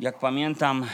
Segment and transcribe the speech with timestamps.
[0.00, 0.86] Jak pamiętam,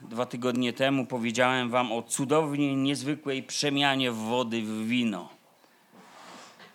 [0.00, 5.28] dwa tygodnie temu powiedziałem wam o cudownie niezwykłej przemianie wody w wino.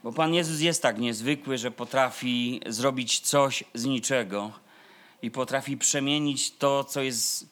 [0.04, 4.52] Bo Pan Jezus jest tak niezwykły, że potrafi zrobić coś z niczego
[5.22, 7.50] i potrafi przemienić to, co jest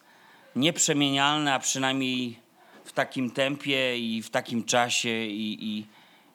[0.56, 2.40] nieprzemienialne, a przynajmniej
[2.86, 5.88] w takim tempie i w takim czasie i, i,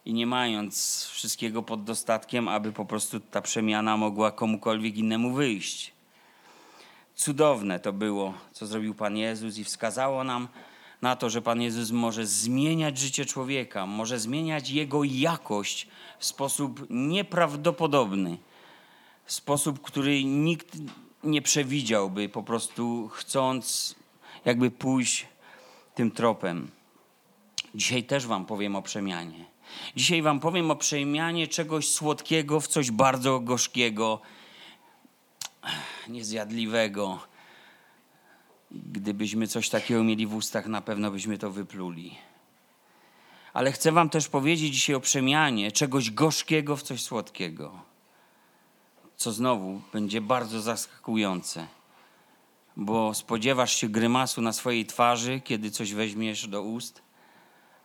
[0.05, 5.98] i nie mając wszystkiego pod dostatkiem, aby po prostu ta przemiana mogła komukolwiek innemu wyjść.
[7.19, 10.49] Cudowne to było, co zrobił Pan Jezus i wskazało nam
[11.03, 16.87] na to, że Pan Jezus może zmieniać życie człowieka, może zmieniać jego jakość w sposób
[16.91, 18.39] nieprawdopodobny,
[19.25, 20.77] w sposób, który nikt
[21.25, 23.95] nie przewidziałby, po prostu chcąc
[24.45, 25.27] jakby pójść
[25.95, 26.71] tym tropem.
[27.75, 29.45] Dzisiaj też Wam powiem o przemianie.
[29.97, 34.21] Dzisiaj Wam powiem o przemianie czegoś słodkiego w coś bardzo gorzkiego,
[36.09, 37.19] niezjadliwego.
[38.71, 42.19] Gdybyśmy coś takiego mieli w ustach, na pewno byśmy to wypluli.
[43.53, 47.81] Ale chcę Wam też powiedzieć dzisiaj o przemianie czegoś gorzkiego w coś słodkiego,
[49.17, 51.67] co znowu będzie bardzo zaskakujące,
[52.77, 57.03] bo spodziewasz się grymasu na swojej twarzy, kiedy coś weźmiesz do ust,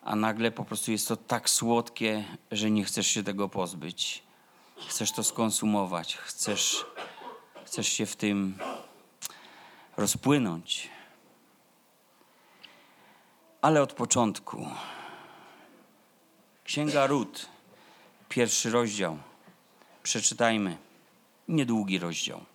[0.03, 4.23] a nagle po prostu jest to tak słodkie, że nie chcesz się tego pozbyć.
[4.87, 6.85] Chcesz to skonsumować, chcesz,
[7.73, 8.57] chcesz się w tym
[9.97, 10.89] rozpłynąć.
[13.61, 14.67] Ale od początku.
[16.63, 17.49] Księga Rut,
[18.29, 19.17] pierwszy rozdział.
[20.03, 20.77] Przeczytajmy.
[21.47, 22.45] Niedługi rozdział.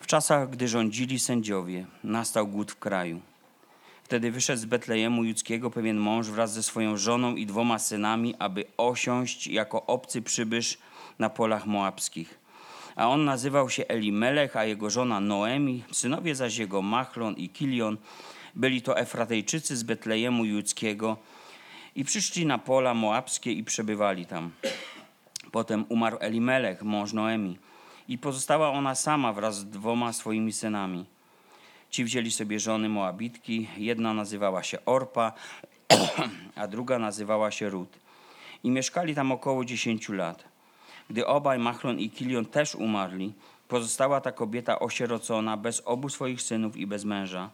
[0.00, 3.20] W czasach, gdy rządzili sędziowie, nastał głód w kraju.
[4.04, 8.64] Wtedy wyszedł z Betlejemu Judzkiego pewien mąż wraz ze swoją żoną i dwoma synami, aby
[8.76, 10.78] osiąść jako obcy przybysz
[11.18, 12.38] na polach moabskich.
[12.96, 17.96] A on nazywał się Elimelech, a jego żona Noemi, synowie zaś jego Machlon i Kilion.
[18.54, 21.16] Byli to Efratejczycy z Betlejemu Judzkiego
[21.96, 24.50] i przyszli na pola moabskie i przebywali tam.
[25.52, 27.58] Potem umarł Elimelech, mąż Noemi,
[28.08, 31.11] i pozostała ona sama wraz z dwoma swoimi synami.
[31.92, 35.32] Ci wzięli sobie żony Moabitki, jedna nazywała się Orpa,
[36.56, 37.98] a druga nazywała się Rut.
[38.64, 40.44] I mieszkali tam około dziesięciu lat.
[41.10, 43.32] Gdy obaj Machlon i Kilion też umarli,
[43.68, 47.50] pozostała ta kobieta osierocona, bez obu swoich synów i bez męża.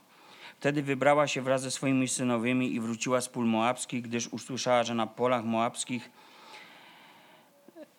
[0.58, 4.94] Wtedy wybrała się wraz ze swoimi synowymi i wróciła z pól moabskich, gdyż usłyszała, że
[4.94, 6.10] na polach moabskich,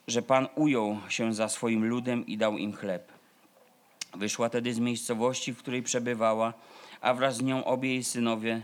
[0.07, 3.18] że Pan ujął się za swoim ludem i dał im chleb.
[4.13, 6.53] Wyszła tedy z miejscowości, w której przebywała,
[7.01, 8.61] a wraz z nią obie jej synowie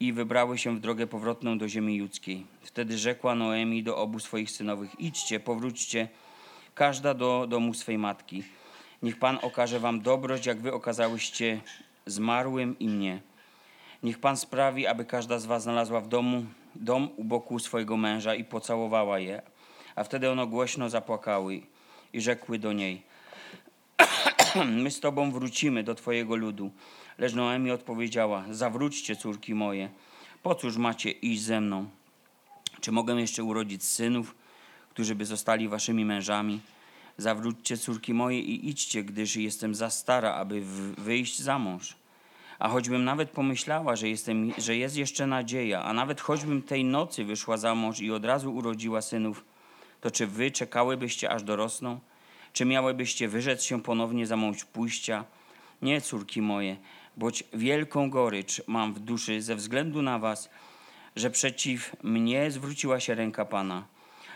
[0.00, 2.46] i wybrały się w drogę powrotną do ziemi judzkiej.
[2.62, 6.08] Wtedy rzekła Noemi do obu swoich synowych: Idźcie, powróćcie,
[6.74, 8.42] każda do domu swej matki.
[9.02, 11.60] Niech Pan okaże wam dobroć, jak wy okazałyście
[12.06, 13.20] zmarłym i mnie.
[14.02, 18.34] Niech Pan sprawi, aby każda z was znalazła w domu dom u boku swojego męża
[18.34, 19.42] i pocałowała je.
[19.94, 21.62] A wtedy ono głośno zapłakały
[22.12, 23.02] i rzekły do niej:
[24.82, 26.70] My z tobą wrócimy do twojego ludu.
[27.18, 29.88] Lecz Noemi odpowiedziała: Zawróćcie, córki moje,
[30.42, 31.88] po cóż macie iść ze mną?
[32.80, 34.34] Czy mogę jeszcze urodzić synów,
[34.90, 36.60] którzy by zostali waszymi mężami?
[37.18, 40.62] Zawróćcie, córki moje, i idźcie, gdyż jestem za stara, aby
[40.98, 41.94] wyjść za mąż.
[42.58, 47.24] A choćbym nawet pomyślała, że, jestem, że jest jeszcze nadzieja, a nawet choćbym tej nocy
[47.24, 49.44] wyszła za mąż i od razu urodziła synów,
[50.00, 52.00] to czy wy czekałybyście aż dorosną?
[52.52, 55.24] Czy miałybyście wyrzec się ponownie za mąż pójścia?
[55.82, 56.76] Nie, córki moje,
[57.16, 60.50] boć wielką gorycz mam w duszy ze względu na was,
[61.16, 63.84] że przeciw mnie zwróciła się ręka Pana.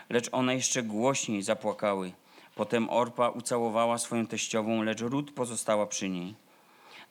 [0.09, 2.11] Lecz one jeszcze głośniej zapłakały.
[2.55, 6.35] Potem Orpa ucałowała swoją teściową, lecz Rut pozostała przy niej.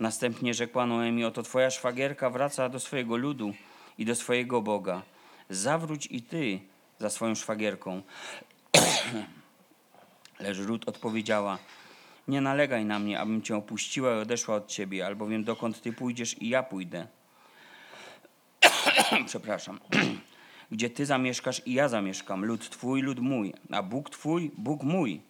[0.01, 3.55] Następnie rzekła Noemi, oto twoja szwagierka wraca do swojego ludu
[3.99, 5.03] i do swojego Boga.
[5.51, 6.61] Zawróć i ty
[6.99, 8.03] za swoją szwagierką.
[10.41, 11.59] Lecz Rut odpowiedziała,
[12.29, 16.43] nie nalegaj na mnie, abym cię opuściła i odeszła od ciebie, albowiem dokąd ty pójdziesz
[16.43, 17.07] i ja pójdę.
[19.27, 19.81] Przepraszam.
[20.73, 25.21] Gdzie ty zamieszkasz i ja zamieszkam, lud twój, lud mój, a Bóg twój, Bóg mój.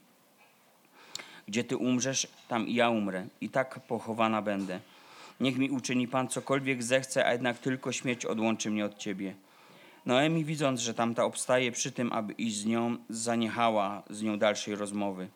[1.48, 4.80] Gdzie ty umrzesz, tam i ja umrę, i tak pochowana będę.
[5.40, 9.34] Niech mi uczyni Pan cokolwiek zechce, a jednak tylko śmierć odłączy mnie od ciebie.
[10.06, 14.74] Noemi, widząc, że tamta obstaje przy tym, aby iść z nią, zaniechała z nią dalszej
[14.74, 15.28] rozmowy.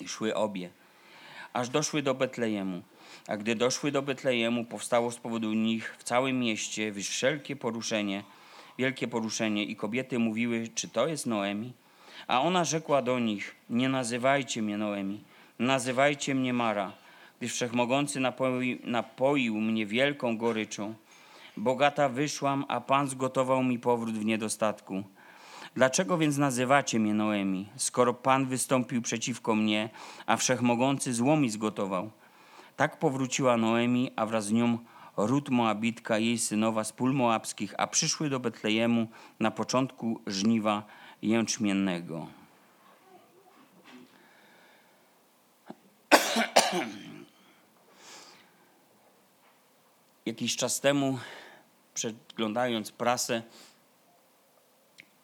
[0.00, 0.70] I szły obie,
[1.52, 2.82] aż doszły do Betlejemu.
[3.28, 8.24] A gdy doszły do Betlejemu, powstało z powodu nich w całym mieście wszelkie poruszenie,
[8.78, 11.72] wielkie poruszenie i kobiety mówiły, czy to jest Noemi?
[12.26, 15.24] A ona rzekła do nich: Nie nazywajcie mnie Noemi,
[15.58, 16.92] nazywajcie mnie Mara,
[17.38, 20.94] gdyż wszechmogący napoi, napoił mnie wielką goryczą.
[21.58, 25.02] Bogata wyszłam, a Pan zgotował mi powrót w niedostatku.
[25.74, 29.90] Dlaczego więc nazywacie mnie Noemi, skoro Pan wystąpił przeciwko mnie,
[30.26, 32.10] a wszechmogący zło mi zgotował?
[32.76, 34.78] Tak powróciła Noemi, a wraz z nią
[35.16, 39.08] Rut Moabitka, jej synowa z pól moabskich, a przyszły do Betlejemu
[39.40, 40.82] na początku żniwa
[41.22, 42.26] jęczmiennego.
[50.26, 51.18] Jakiś czas temu,
[51.98, 53.42] przeglądając prasę,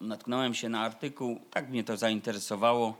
[0.00, 2.96] natknąłem się na artykuł, tak mnie to zainteresowało,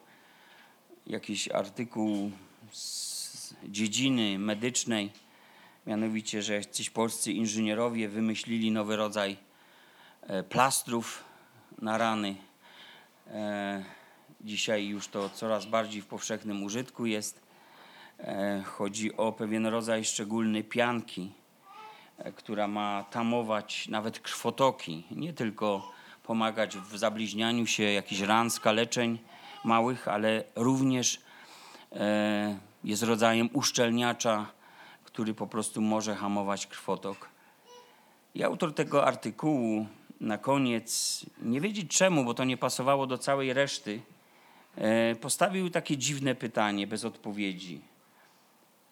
[1.07, 2.31] jakiś artykuł
[2.73, 5.11] z dziedziny medycznej,
[5.87, 9.37] mianowicie, że jacyś polscy inżynierowie wymyślili nowy rodzaj
[10.23, 11.25] e, plastrów
[11.79, 12.37] na rany.
[13.27, 13.85] E,
[14.41, 17.41] Dzisiaj już to coraz bardziej w powszechnym użytku jest.
[18.19, 21.33] E, Chodzi o pewien rodzaj szczególny pianki,
[22.37, 29.19] która ma tamować nawet krwotoki, nie tylko pomagać w zabliźnianiu się jakichś ran, skaleczeń
[29.65, 31.21] małych, ale również
[31.93, 34.47] e, jest rodzajem uszczelniacza,
[35.05, 37.29] który po prostu może hamować krwotok.
[38.35, 39.87] I autor tego artykułu
[40.21, 44.01] na koniec, nie wiedzieć czemu, bo to nie pasowało do całej reszty,
[44.77, 47.94] e, postawił takie dziwne pytanie bez odpowiedzi.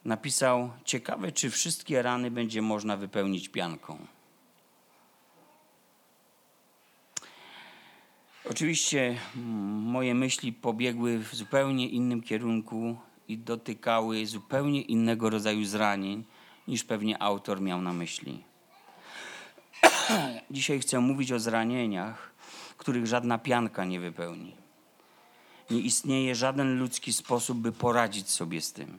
[0.04, 4.06] Napisał: Ciekawe, czy wszystkie rany będzie można wypełnić pianką.
[8.50, 9.18] Oczywiście
[9.84, 12.96] moje myśli pobiegły w zupełnie innym kierunku
[13.28, 16.24] i dotykały zupełnie innego rodzaju zranień
[16.68, 18.44] niż pewnie autor miał na myśli.
[20.50, 22.32] Dzisiaj chcę mówić o zranieniach,
[22.76, 24.56] których żadna pianka nie wypełni.
[25.70, 28.98] Nie istnieje żaden ludzki sposób, by poradzić sobie z tym.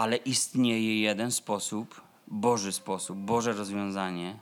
[0.00, 4.38] Ale istnieje jeden sposób, Boży sposób, Boże rozwiązanie,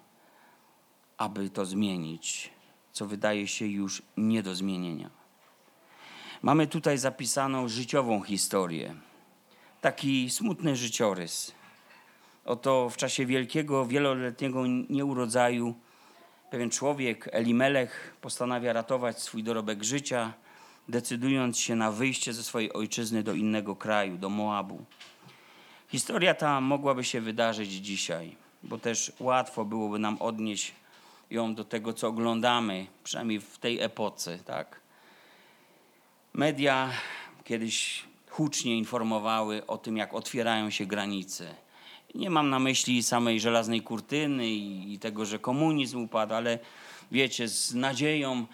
[1.16, 2.50] aby to zmienić,
[2.93, 5.10] co wydaje się już nie do zmienienia.
[6.43, 8.94] Mamy tutaj zapisaną życiową historię,
[9.81, 11.52] taki smutny życiorys.
[12.44, 15.75] Oto w czasie wielkiego, wieloletniego nieurodzaju
[16.50, 20.32] pewien człowiek, Elimelech, postanawia ratować swój dorobek życia,
[20.88, 24.84] decydując się na wyjście ze swojej ojczyzny do innego kraju, do Moabu.
[25.88, 30.73] Historia ta mogłaby się wydarzyć dzisiaj, bo też łatwo byłoby nam odnieść
[31.31, 34.81] ją do tego, co oglądamy, przynajmniej w tej epoce, tak.
[36.35, 36.90] Media
[37.44, 41.55] kiedyś hucznie informowały o tym, jak otwierają się granice.
[42.14, 46.58] Nie mam na myśli samej żelaznej kurtyny i, tego, że komunizm upadł, ale
[47.12, 48.46] wiecie, z nadzieją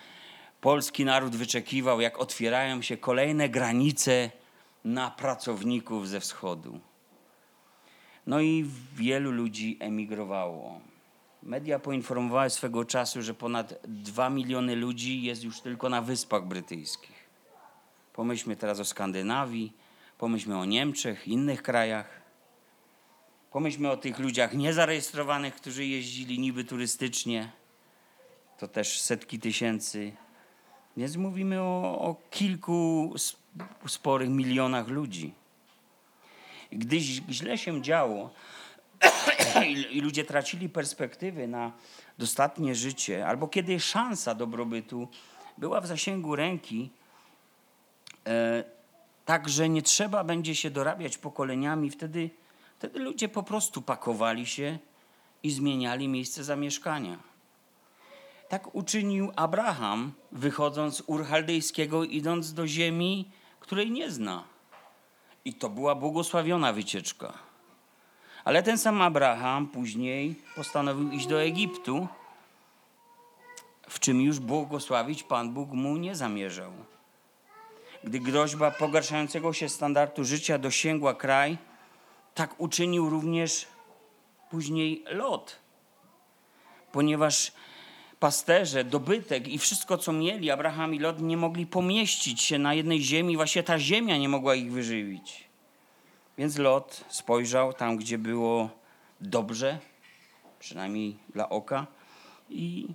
[0.61, 4.31] polski naród wyczekiwał, jak otwierają się kolejne granice
[4.85, 6.81] na pracowników ze wschodu.
[8.27, 10.81] No i wielu ludzi emigrowało.
[11.43, 17.25] Media poinformowały swego czasu, że ponad 2 miliony ludzi jest już tylko na Wyspach Brytyjskich.
[18.13, 19.73] Pomyślmy teraz o Skandynawii,
[20.19, 22.23] pomyślmy o Niemczech, innych krajach.
[23.53, 27.53] Pomyślmy o tych ludziach niezarejestrowanych, którzy jeździli niby turystycznie.
[28.59, 30.13] To też setki tysięcy.
[30.97, 33.15] Więc mówimy o, o kilku
[33.87, 35.35] sporych milionach ludzi.
[36.73, 38.31] Gdy źle się działo
[39.91, 41.73] i ludzie tracili perspektywy na
[42.19, 45.09] dostatnie życie, albo kiedy szansa dobrobytu
[45.59, 46.91] była w zasięgu ręki,
[48.27, 48.65] e,
[49.25, 52.31] tak, że nie trzeba będzie się dorabiać pokoleniami, wtedy,
[52.79, 54.79] wtedy ludzie po prostu pakowali się
[55.43, 57.19] i zmieniali miejsce zamieszkania.
[58.49, 63.31] Tak uczynił Abraham, wychodząc z Ur Chaldejskiego, idąc do ziemi,
[63.61, 64.54] której nie zna.
[65.45, 67.33] I to była błogosławiona wycieczka.
[68.45, 72.09] Ale ten sam Abraham później postanowił iść do Egiptu,
[73.89, 76.73] w czym już błogosławić Pan Bóg mu nie zamierzał.
[78.05, 81.59] Gdy groźba pogarszającego się standardu życia dosięgła kraj,
[82.35, 83.67] tak uczynił również
[84.51, 85.59] później Lot.
[86.93, 87.53] Ponieważ
[88.25, 93.03] pasterze, dobytek i wszystko, co mieli, Abraham i Lot, nie mogli pomieścić się na jednej
[93.03, 95.45] ziemi, właśnie ta ziemia nie mogła ich wyżywić.
[96.39, 98.71] Więc Lot spojrzał tam, gdzie było
[99.21, 99.79] dobrze,
[100.59, 101.87] przynajmniej dla oka,
[102.51, 102.89] i,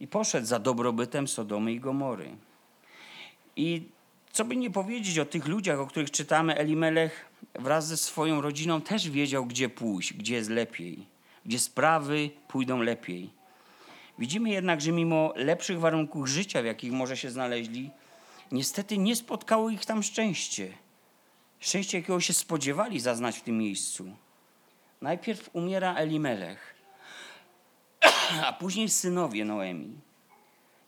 [0.00, 2.30] i poszedł za dobrobytem Sodomy i Gomory.
[3.56, 3.82] I
[4.32, 8.80] co by nie powiedzieć o tych ludziach, o których czytamy, Elimelech wraz ze swoją rodziną
[8.80, 11.06] też wiedział, gdzie pójść, gdzie jest lepiej,
[11.46, 13.37] gdzie sprawy pójdą lepiej.
[14.18, 17.90] Widzimy jednak, że mimo lepszych warunków życia, w jakich może się znaleźli,
[18.52, 20.72] niestety nie spotkało ich tam szczęście.
[21.60, 24.16] Szczęście, jakiego się spodziewali zaznać w tym miejscu.
[25.02, 26.74] Najpierw umiera Elimelech,
[28.44, 30.00] a później synowie Noemi.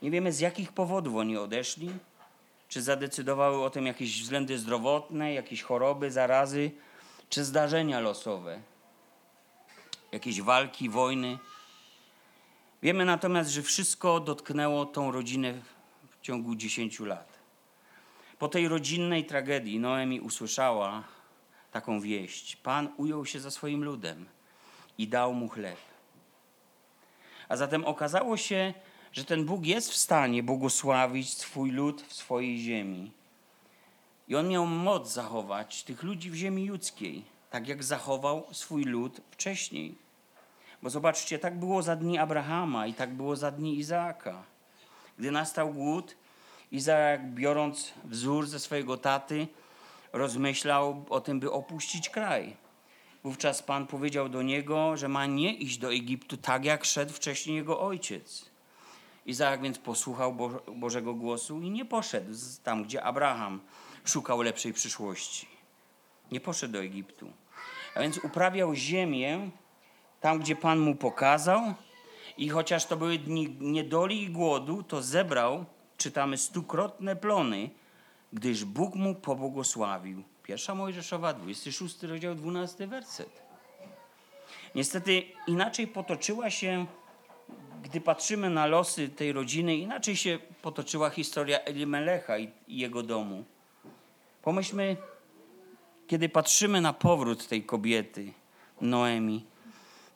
[0.02, 1.90] Nie wiemy z jakich powodów oni odeszli,
[2.68, 6.70] czy zadecydowały o tym jakieś względy zdrowotne, jakieś choroby, zarazy,
[7.28, 8.60] czy zdarzenia losowe,
[10.12, 11.38] jakieś walki, wojny.
[12.82, 15.54] Wiemy natomiast, że wszystko dotknęło tą rodzinę
[16.10, 17.38] w ciągu 10 lat.
[18.38, 21.04] Po tej rodzinnej tragedii Noemi usłyszała
[21.72, 22.56] taką wieść.
[22.56, 24.26] Pan ujął się za swoim ludem
[24.98, 25.76] i dał mu chleb.
[27.48, 28.74] A zatem okazało się,
[29.12, 33.10] że ten Bóg jest w stanie błogosławić swój lud w swojej ziemi.
[34.28, 39.20] I on miał moc zachować tych ludzi w ziemi judzkiej, tak jak zachował swój lud
[39.30, 39.94] wcześniej.
[40.82, 44.42] Bo zobaczcie, tak było za dni Abrahama i tak było za dni Izaaka.
[45.18, 46.16] Gdy nastał głód,
[46.72, 49.48] Izaak, biorąc wzór ze swojego taty,
[50.12, 52.56] rozmyślał o tym, by opuścić kraj.
[53.24, 57.56] Wówczas Pan powiedział do niego, że ma nie iść do Egiptu tak, jak szedł wcześniej
[57.56, 58.50] jego ojciec.
[59.26, 62.32] Izaak więc posłuchał Bo Bożego głosu i nie poszedł
[62.64, 63.60] tam, gdzie Abraham
[64.04, 65.46] szukał lepszej przyszłości.
[66.32, 67.32] Nie poszedł do Egiptu.
[67.94, 69.50] A więc uprawiał ziemię
[70.20, 71.74] tam, gdzie Pan mu pokazał,
[72.38, 75.64] i chociaż to były dni niedoli i głodu, to zebrał,
[75.96, 77.70] czytamy, stukrotne plony,
[78.32, 80.22] gdyż Bóg mu pobłogosławił.
[80.42, 83.42] Pierwsza Mojżeszowa, 26 rozdział, 12 werset.
[84.74, 86.86] Niestety inaczej potoczyła się,
[87.82, 93.44] gdy patrzymy na losy tej rodziny, inaczej się potoczyła historia Elimelecha i jego domu.
[94.42, 94.96] Pomyślmy,
[96.06, 98.32] kiedy patrzymy na powrót tej kobiety,
[98.80, 99.44] Noemi,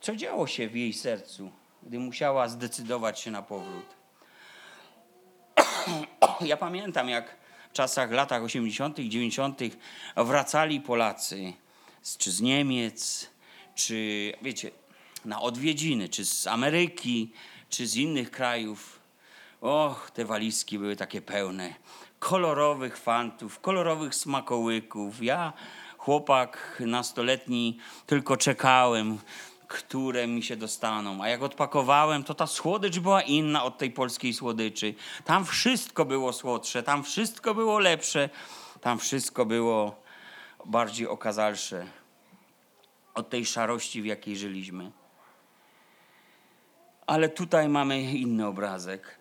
[0.04, 1.50] co działo się w jej sercu,
[1.82, 3.86] gdy musiała zdecydować się na powrót.
[6.40, 7.36] Ja pamiętam, jak
[7.70, 9.60] w czasach, latach 80., 90.
[10.16, 11.52] wracali Polacy,
[12.02, 13.30] z- czy z Niemiec,
[13.74, 14.70] czy wiecie,
[15.24, 17.32] na odwiedziny, czy z Ameryki,
[17.68, 19.00] czy z innych krajów.
[19.60, 21.74] Och, te walizki były takie pełne
[22.18, 25.22] kolorowych fantów, kolorowych smakołyków.
[25.22, 25.52] Ja,
[25.98, 29.18] chłopak nastoletni, tylko czekałem,
[29.74, 31.22] które mi się dostaną.
[31.22, 34.94] A jak odpakowałem, to ta słodycz była inna od tej polskiej słodyczy.
[35.24, 38.28] Tam wszystko było słodsze, tam wszystko było lepsze,
[38.80, 40.02] tam wszystko było
[40.64, 41.86] bardziej okazalsze
[43.14, 44.90] od tej szarości, w jakiej żyliśmy.
[47.06, 49.18] Ale tutaj mamy inny obrazek.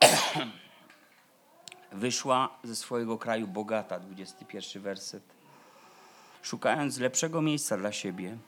[1.92, 5.22] Wyszła ze swojego kraju bogata, 21 werset.
[6.42, 8.38] Szukając lepszego miejsca dla siebie,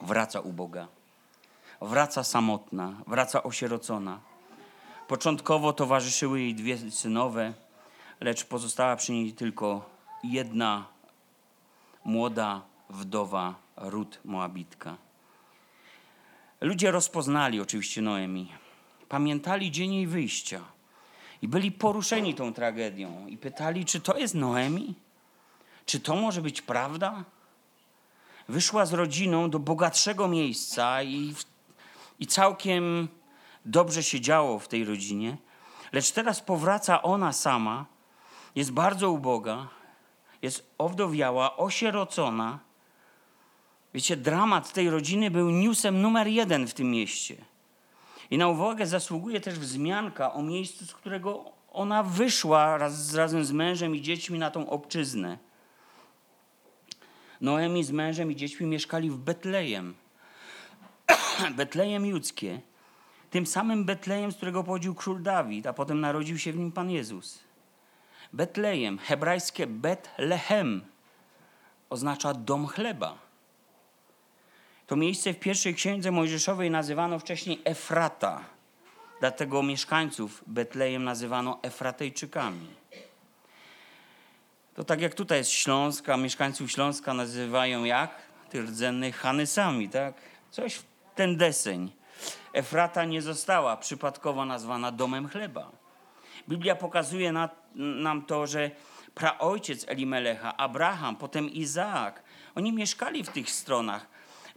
[0.00, 0.88] wraca uboga.
[1.80, 4.20] Wraca samotna, wraca osierocona.
[5.08, 7.54] Początkowo towarzyszyły jej dwie synowe,
[8.20, 9.90] lecz pozostała przy niej tylko
[10.24, 10.86] jedna
[12.04, 14.96] młoda wdowa Rut Moabitka.
[16.60, 18.52] Ludzie rozpoznali oczywiście Noemi.
[19.08, 20.60] Pamiętali dzień jej wyjścia
[21.42, 24.94] i byli poruszeni tą tragedią i pytali, czy to jest Noemi?
[25.86, 27.24] Czy to może być prawda?
[28.48, 31.34] Wyszła z rodziną do bogatszego miejsca i,
[32.18, 33.08] i całkiem
[33.64, 35.36] dobrze się działo w tej rodzinie,
[35.92, 37.86] lecz teraz powraca ona sama,
[38.54, 39.68] jest bardzo uboga,
[40.42, 42.58] jest owdowiała, osierocona.
[43.94, 47.36] Wiecie, dramat tej rodziny był newsem numer jeden w tym mieście.
[48.30, 53.52] I na uwagę zasługuje też wzmianka o miejscu, z którego ona wyszła raz, razem z
[53.52, 55.38] mężem i dziećmi na tą obczyznę.
[57.40, 59.94] Noemi z mężem i dziećmi mieszkali w Betlejem.
[61.56, 62.60] Betlejem judzkie.
[63.30, 66.90] Tym samym Betlejem, z którego pochodził król Dawid, a potem narodził się w nim Pan
[66.90, 67.38] Jezus.
[68.32, 70.84] Betlejem, hebrajskie Betlehem,
[71.90, 73.18] oznacza dom chleba.
[74.86, 78.44] To miejsce w pierwszej księdze Mojżeszowej nazywano wcześniej Efrata.
[79.20, 82.66] Dlatego mieszkańców Betlejem nazywano Efratejczykami.
[84.74, 88.10] To tak jak tutaj jest Śląska, mieszkańców Śląska nazywają jak?
[88.50, 90.14] Tych rdzennych Hanysami, tak?
[90.50, 91.92] Coś w ten deseń.
[92.52, 95.70] Efrata nie została przypadkowo nazwana domem chleba.
[96.48, 98.70] Biblia pokazuje na, nam to, że
[99.14, 102.22] praojciec Elimelecha, Abraham, potem Izaak,
[102.54, 104.06] oni mieszkali w tych stronach.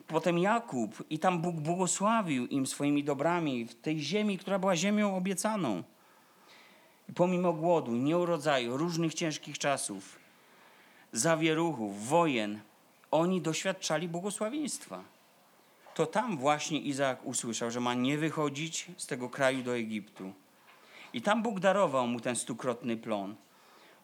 [0.08, 5.18] Potem Jakub i tam Bóg błogosławił im swoimi dobrami w tej ziemi, która była ziemią
[5.18, 5.84] obiecaną.
[7.16, 10.20] Pomimo głodu, nieurodzaju, różnych ciężkich czasów,
[11.12, 12.60] zawieruchów, wojen,
[13.12, 15.04] oni doświadczali błogosławieństwa.
[15.94, 20.34] to tam właśnie Izaak usłyszał, że ma nie wychodzić z tego kraju do Egiptu.
[21.14, 23.36] I tam Bóg darował mu ten stukrotny plon.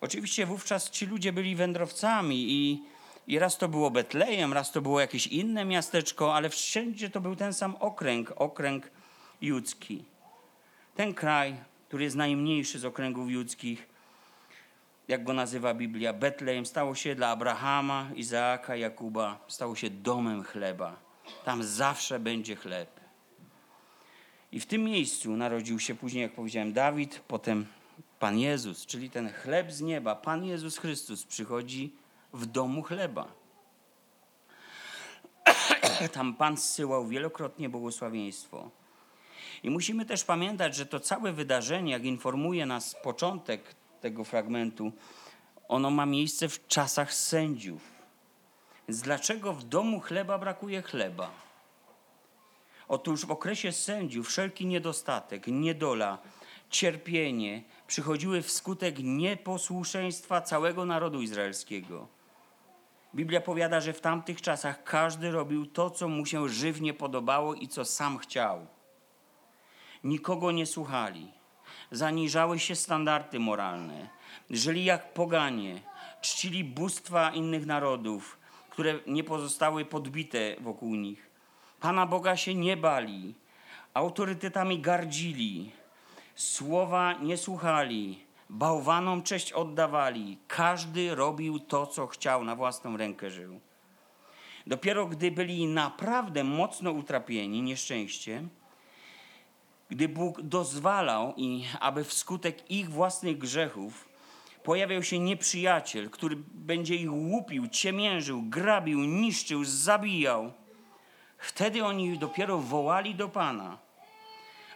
[0.02, 2.84] Oczywiście wówczas ci ludzie byli wędrowcami i,
[3.28, 7.36] i raz to było Betlejem, raz to było jakieś inne miasteczko, ale wszędzie to był
[7.36, 8.92] ten sam okręg, okręg
[9.42, 10.04] judzki.
[10.96, 11.56] Ten kraj,
[11.94, 13.90] który jest najmniejszy z okręgów judzkich,
[15.08, 20.96] jak go nazywa Biblia, Betlejem, stało się dla Abrahama, Izaaka, Jakuba, stało się domem chleba.
[21.46, 23.00] Tam zawsze będzie chleb.
[24.52, 27.66] I w tym miejscu narodził się później, jak powiedziałem, Dawid, potem
[28.20, 30.16] Pan Jezus, czyli ten chleb z nieba.
[30.16, 31.94] Pan Jezus Chrystus przychodzi
[32.34, 33.28] w domu chleba.
[36.14, 38.83] Tam Pan zsyłał wielokrotnie błogosławieństwo.
[39.64, 44.92] I musimy też pamiętać, że to całe wydarzenie, jak informuje nas początek tego fragmentu,
[45.68, 47.82] ono ma miejsce w czasach sędziów.
[48.88, 51.32] Więc dlaczego w domu chleba brakuje chleba?
[52.88, 56.18] Otóż w okresie sędziów wszelki niedostatek, niedola,
[56.70, 62.08] cierpienie przychodziły wskutek nieposłuszeństwa całego narodu izraelskiego.
[63.16, 67.68] Biblia powiada, że w tamtych czasach każdy robił to, co mu się żywnie podobało i
[67.68, 68.68] co sam chciał.
[70.04, 71.32] Nikogo nie słuchali.
[71.92, 74.10] Zaniżały się standardy moralne.
[74.50, 75.82] Żyli jak poganie.
[76.22, 78.38] Czcili bóstwa innych narodów,
[78.70, 81.30] które nie pozostały podbite wokół nich.
[81.80, 83.36] Pana Boga się nie bali.
[83.94, 85.72] Autorytetami gardzili.
[86.36, 88.20] Słowa nie słuchali.
[88.50, 90.38] Bałwanom cześć oddawali.
[90.48, 93.60] Każdy robił to, co chciał, na własną rękę żył.
[94.68, 98.50] Dopiero gdy byli naprawdę mocno utrapieni nieszczęściem,
[99.94, 104.10] gdy Bóg dozwalał, i aby wskutek ich własnych grzechów
[104.64, 110.52] pojawiał się nieprzyjaciel, który będzie ich łupił, ciemiężył, grabił, niszczył, zabijał,
[111.38, 113.78] wtedy oni dopiero wołali do Pana.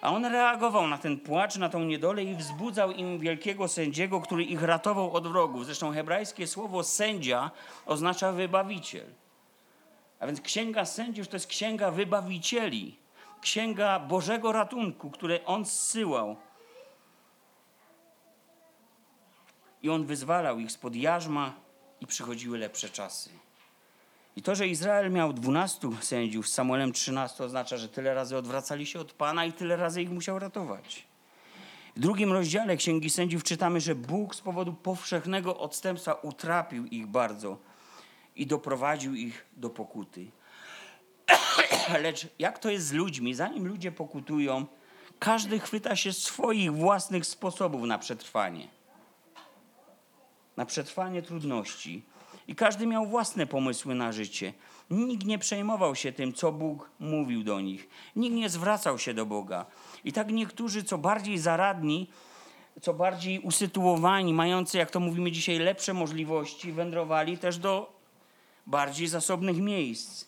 [0.02, 4.44] A on reagował na ten płacz, na tą niedolę i wzbudzał im wielkiego sędziego, który
[4.44, 5.66] ich ratował od wrogów.
[5.66, 7.52] Zresztą hebrajskie słowo sędzia
[7.86, 9.06] oznacza wybawiciel.
[10.20, 13.07] A więc księga sędziów to jest księga wybawicieli
[13.42, 16.36] księga Bożego ratunku, które on zsyłał.
[19.82, 21.54] I on wyzwalał ich spod jarzma
[22.02, 23.30] i przychodziły lepsze czasy.
[24.36, 28.86] I to, że Izrael miał 12 sędziów z Samuelem 13 oznacza, że tyle razy odwracali
[28.86, 31.08] się od Pana i tyle razy ich musiał ratować.
[31.96, 37.58] W drugim rozdziale Księgi Sędziów czytamy, że Bóg z powodu powszechnego odstępstwa utrapił ich bardzo
[38.36, 40.32] i doprowadził ich do pokuty.
[42.02, 43.34] Lecz jak to jest z ludźmi?
[43.34, 44.66] Zanim ludzie pokutują,
[45.20, 48.68] każdy chwyta się swoich własnych sposobów na przetrwanie.
[50.58, 52.04] Na przetrwanie trudności.
[52.48, 54.54] I każdy miał własne pomysły na życie.
[54.90, 57.90] Nikt nie przejmował się tym, co Bóg mówił do nich.
[58.16, 59.66] Nikt nie zwracał się do Boga.
[60.04, 62.08] I tak niektórzy, co bardziej zaradni,
[62.82, 67.94] co bardziej usytuowani, mający, jak to mówimy dzisiaj, lepsze możliwości, wędrowali też do
[68.68, 70.26] bardziej zasobnych miejsc.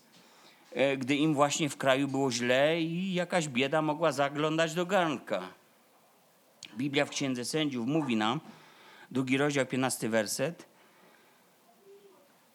[0.71, 5.41] E, gdy im właśnie w kraju było źle i jakaś bieda mogła zaglądać do garnka.
[6.77, 8.41] Biblia w Księdze Sędziów mówi nam,
[9.11, 10.65] drugi rozdział, 15 werset,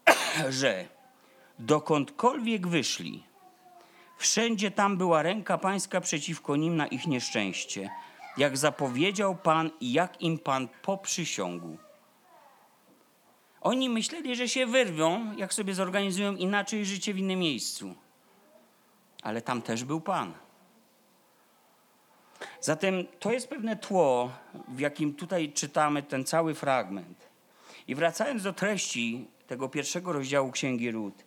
[0.48, 0.88] że
[1.59, 3.22] dokądkolwiek wyszli,
[4.18, 7.90] wszędzie tam była ręka pańska przeciwko nim na ich nieszczęście,
[8.37, 11.77] jak zapowiedział Pan i jak im Pan poprzysiągł.
[13.61, 18.04] Oni myśleli, że się wyrwią, jak sobie zorganizują inaczej życie w innym miejscu
[19.25, 20.33] ale tam też był Pan.
[22.61, 24.31] Zatem to jest pewne tło,
[24.69, 27.29] w jakim tutaj czytamy ten cały fragment.
[27.89, 31.25] I wracając do treści tego pierwszego rozdziału Księgi Ród,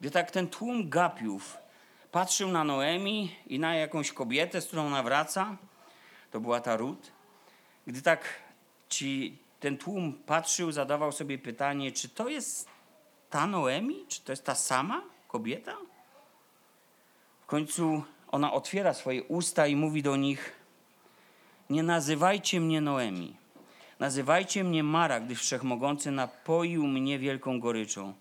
[0.00, 1.56] gdy tak ten tłum gapiów
[2.12, 5.56] patrzył na Noemi i na jakąś kobietę, z którą nawraca,
[6.30, 7.12] to była ta Ród,
[7.86, 8.24] gdy tak
[8.88, 12.68] ci, ten tłum patrzył, zadawał sobie pytanie, czy to jest
[13.30, 15.76] ta Noemi, czy to jest ta sama kobieta?
[17.54, 20.52] Końcu ona otwiera swoje usta i mówi do nich:
[21.70, 23.36] Nie nazywajcie mnie Noemi.
[23.98, 28.14] Nazywajcie mnie Mara, gdyż wszechmogący napoił mnie wielką goryczą.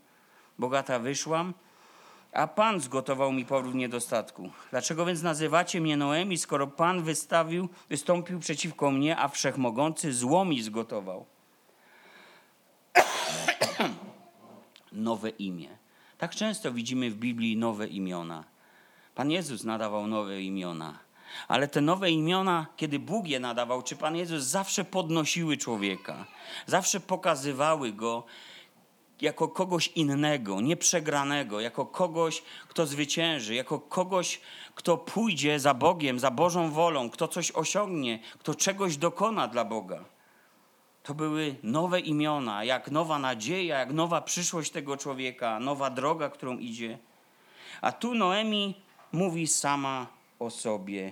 [0.60, 1.54] Bogata wyszłam,
[2.34, 4.50] a Pan zgotował mi powrót niedostatku.
[4.72, 10.62] Dlaczego więc nazywacie mnie Noemi, skoro Pan wystawił, wystąpił przeciwko mnie, a wszechmogący zło mi
[10.62, 11.26] zgotował?
[14.92, 15.78] nowe imię.
[16.18, 18.53] Tak często widzimy w Biblii nowe imiona.
[19.16, 21.00] Pan Jezus nadawał nowe imiona.
[21.48, 26.26] Ale te nowe imiona, kiedy Bóg je nadawał, czy Pan Jezus zawsze podnosiły człowieka,
[26.66, 28.24] zawsze pokazywały go
[29.22, 34.42] jako kogoś innego, nieprzegranego, jako kogoś, kto zwycięży, jako kogoś,
[34.76, 40.04] kto pójdzie za Bogiem, za Bożą wolą, kto coś osiągnie, kto czegoś dokona dla Boga.
[41.04, 46.58] To były nowe imiona, jak nowa nadzieja, jak nowa przyszłość tego człowieka, nowa droga, którą
[46.58, 46.98] idzie.
[47.82, 48.83] A tu Noemi
[49.14, 50.08] mówi sama
[50.40, 51.12] o sobie: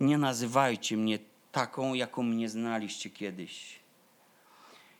[0.00, 1.18] Nie nazywajcie mnie
[1.52, 3.78] taką, jaką mnie znaliście kiedyś.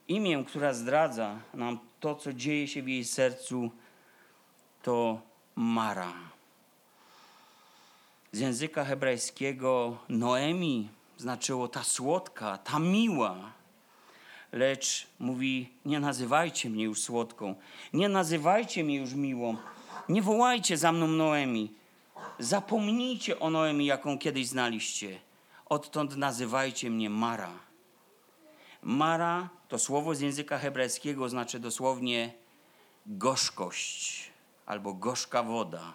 [0.07, 3.71] Imię, która zdradza nam to, co dzieje się w jej sercu,
[4.81, 5.21] to
[5.55, 6.13] Mara.
[8.31, 13.51] Z języka hebrajskiego Noemi znaczyło ta słodka, ta miła.
[14.51, 17.55] Lecz mówi: Nie nazywajcie mnie już słodką,
[17.93, 19.57] nie nazywajcie mnie już miłą,
[20.09, 21.73] nie wołajcie za mną Noemi.
[22.39, 25.19] Zapomnijcie o Noemi, jaką kiedyś znaliście.
[25.65, 27.53] Odtąd nazywajcie mnie Mara.
[28.81, 32.33] Mara to słowo z języka hebrajskiego znaczy dosłownie
[33.05, 34.31] gorzkość
[34.65, 35.93] albo gorzka woda.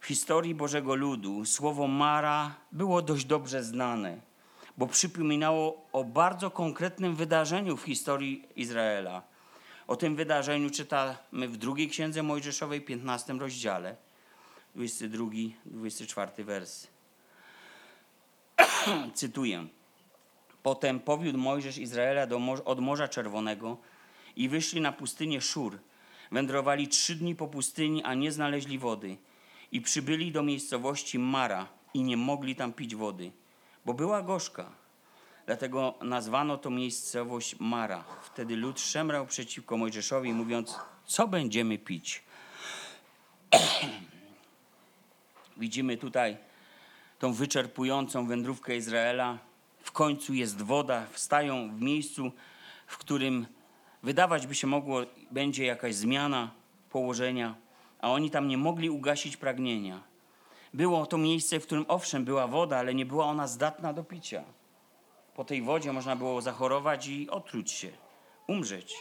[0.00, 4.20] W historii Bożego Ludu słowo Mara było dość dobrze znane,
[4.76, 9.22] bo przypominało o bardzo konkretnym wydarzeniu w historii Izraela.
[9.86, 13.96] O tym wydarzeniu czytamy w drugiej księdze Mojżeszowej, 15 rozdziale,
[14.76, 16.86] 22-24 wers.
[19.14, 19.66] Cytuję.
[20.62, 23.76] Potem powiódł Mojżesz Izraela do, od Morza Czerwonego
[24.36, 25.78] i wyszli na pustynię Szur.
[26.32, 29.16] Wędrowali trzy dni po pustyni, a nie znaleźli wody.
[29.72, 33.32] I przybyli do miejscowości Mara i nie mogli tam pić wody,
[33.84, 34.72] bo była gorzka.
[35.46, 38.04] Dlatego nazwano to miejscowość Mara.
[38.22, 42.22] Wtedy lud szemrał przeciwko Mojżeszowi, mówiąc, co będziemy pić?
[45.56, 46.36] Widzimy tutaj
[47.18, 49.38] tą wyczerpującą wędrówkę Izraela.
[49.82, 52.32] W końcu jest woda, wstają w miejscu,
[52.86, 53.46] w którym
[54.02, 56.50] wydawać by się mogło, będzie jakaś zmiana
[56.90, 57.54] położenia,
[58.00, 60.00] a oni tam nie mogli ugasić pragnienia.
[60.74, 64.44] Było to miejsce, w którym owszem była woda, ale nie była ona zdatna do picia.
[65.34, 67.90] Po tej wodzie można było zachorować i otruć się,
[68.46, 68.94] umrzeć.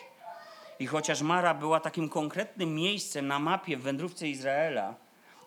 [0.80, 4.96] I chociaż Mara była takim konkretnym miejscem na mapie w wędrówce Izraela,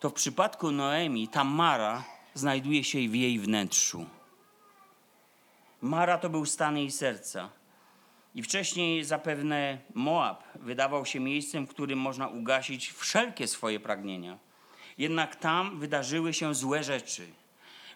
[0.04, 4.06] to w przypadku Noemi ta Mara znajduje się w jej wnętrzu.
[5.80, 7.50] Mara to był stan jej serca.
[8.34, 14.38] I wcześniej zapewne Moab wydawał się miejscem, w którym można ugasić wszelkie swoje pragnienia.
[14.98, 17.26] Jednak tam wydarzyły się złe rzeczy.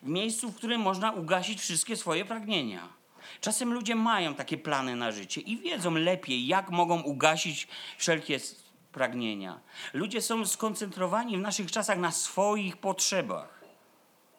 [0.03, 2.89] W miejscu, w którym można ugasić wszystkie swoje pragnienia.
[3.41, 7.69] Czasem ludzie mają takie plany na życie i wiedzą lepiej, jak mogą ugasić
[7.99, 8.41] wszelkie
[8.93, 9.61] pragnienia.
[9.93, 13.65] Ludzie są skoncentrowani w naszych czasach na swoich potrzebach,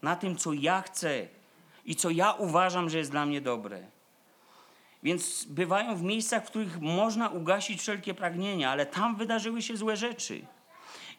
[0.02, 1.28] na tym, co ja chcę
[1.86, 3.88] i co ja uważam, że jest dla mnie dobre.
[5.04, 9.98] Więc bywają w miejscach, w których można ugasić wszelkie pragnienia, ale tam wydarzyły się złe
[9.98, 10.46] rzeczy.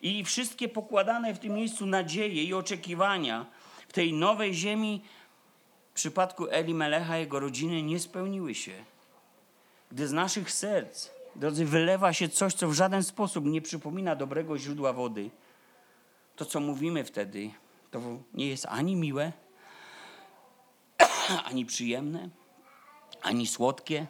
[0.02, 3.46] I wszystkie pokładane w tym miejscu nadzieje i oczekiwania
[3.88, 5.02] w tej nowej ziemi
[5.90, 8.84] w przypadku Eli Melecha i jego rodziny nie spełniły się.
[9.92, 14.58] Gdy z naszych serc, drodzy, wylewa się coś, co w żaden sposób nie przypomina dobrego
[14.58, 15.30] źródła wody,
[16.36, 17.50] to co mówimy wtedy,
[17.90, 18.00] to
[18.34, 19.32] nie jest ani miłe,
[21.48, 22.28] ani przyjemne,
[23.22, 24.06] ani słodkie,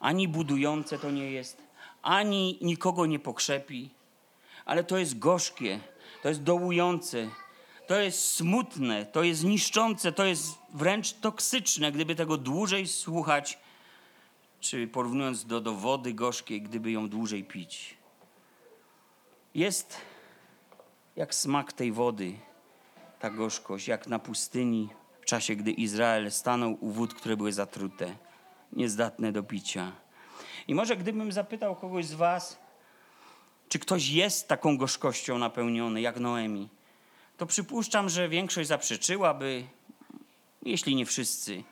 [0.00, 1.62] ani budujące to nie jest,
[2.02, 3.90] ani nikogo nie pokrzepi,
[4.64, 5.80] ale to jest gorzkie,
[6.22, 7.28] to jest dołujące,
[7.86, 13.58] to jest smutne, to jest niszczące, to jest wręcz toksyczne, gdyby tego dłużej słuchać,
[14.60, 17.96] czy porównując do, do wody gorzkiej, gdyby ją dłużej pić.
[19.54, 19.96] Jest
[21.16, 22.38] jak smak tej wody,
[23.20, 24.88] ta gorzkość, jak na pustyni
[25.20, 28.16] w czasie, gdy Izrael stanął u wód, które były zatrute,
[28.72, 29.92] niezdatne do picia.
[30.68, 32.58] I może gdybym zapytał kogoś z Was,
[33.68, 36.68] czy ktoś jest taką gorzkością napełniony, jak Noemi,
[37.36, 39.64] to przypuszczam, że większość zaprzeczyłaby,
[40.62, 41.64] jeśli nie wszyscy.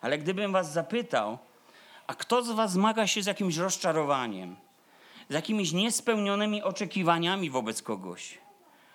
[0.00, 1.38] Ale gdybym Was zapytał,
[2.08, 4.56] a kto z Was zmaga się z jakimś rozczarowaniem,
[5.28, 8.38] z jakimiś niespełnionymi oczekiwaniami wobec kogoś,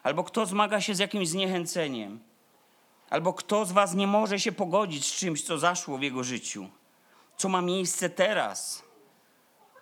[0.04, 2.20] albo kto zmaga się z jakimś zniechęceniem,
[3.10, 6.70] albo kto z Was nie może się pogodzić z czymś, co zaszło w jego życiu,
[7.38, 8.84] co ma miejsce teraz,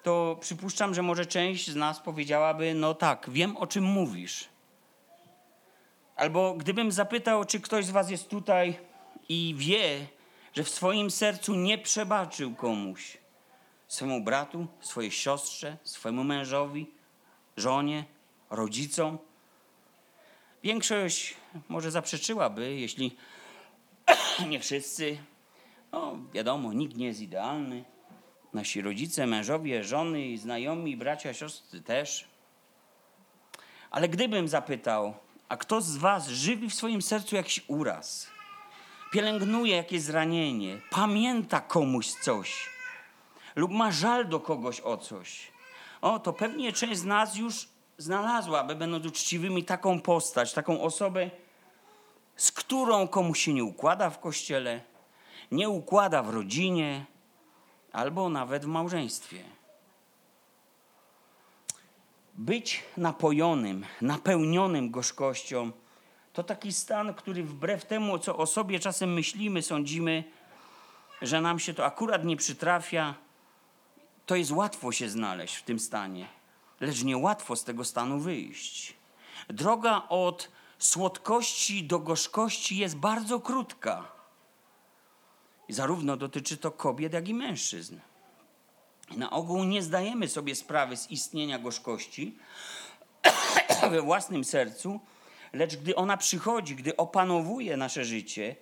[0.03, 4.49] to przypuszczam, że może część z nas powiedziałaby: No tak, wiem o czym mówisz.
[6.15, 8.79] Albo gdybym zapytał, czy ktoś z Was jest tutaj
[9.29, 10.07] i wie,
[10.53, 13.17] że w swoim sercu nie przebaczył komuś,
[13.91, 16.91] swemu bratu, swojej siostrze, swojemu mężowi,
[17.58, 18.06] żonie,
[18.49, 19.17] rodzicom,
[20.63, 21.36] większość
[21.69, 23.15] może zaprzeczyłaby, jeśli
[24.49, 25.17] nie wszyscy.
[25.91, 27.84] No, wiadomo, nikt nie jest idealny.
[28.54, 32.27] Nasi rodzice, mężowie, żony, znajomi, bracia, siostry też.
[33.89, 35.13] Ale gdybym zapytał,
[35.49, 38.30] a kto z was żywi w swoim sercu jakiś uraz,
[39.12, 42.71] pielęgnuje jakieś zranienie, pamięta komuś coś
[43.55, 45.51] lub ma żal do kogoś o coś,
[46.01, 51.29] o, to pewnie część z nas już znalazłaby, będąc uczciwymi, taką postać, taką osobę,
[52.35, 54.81] z którą komuś się nie układa w kościele,
[55.51, 57.05] nie układa w rodzinie,
[57.91, 59.43] albo nawet w małżeństwie.
[62.33, 65.71] Być napojonym, napełnionym gorzkością
[66.33, 70.23] to taki stan, który wbrew temu, co o sobie czasem myślimy, sądzimy,
[71.21, 73.15] że nam się to akurat nie przytrafia,
[74.25, 76.27] to jest łatwo się znaleźć w tym stanie,
[76.79, 78.93] lecz niełatwo z tego stanu wyjść.
[79.49, 84.12] Droga od słodkości do gorzkości jest bardzo krótka.
[85.67, 87.99] I zarówno dotyczy to kobiet, jak i mężczyzn.
[89.17, 92.38] Na ogół nie zdajemy sobie sprawy z istnienia gorzkości
[93.91, 94.99] we własnym sercu,
[95.53, 98.55] lecz gdy ona przychodzi, gdy opanowuje nasze życie,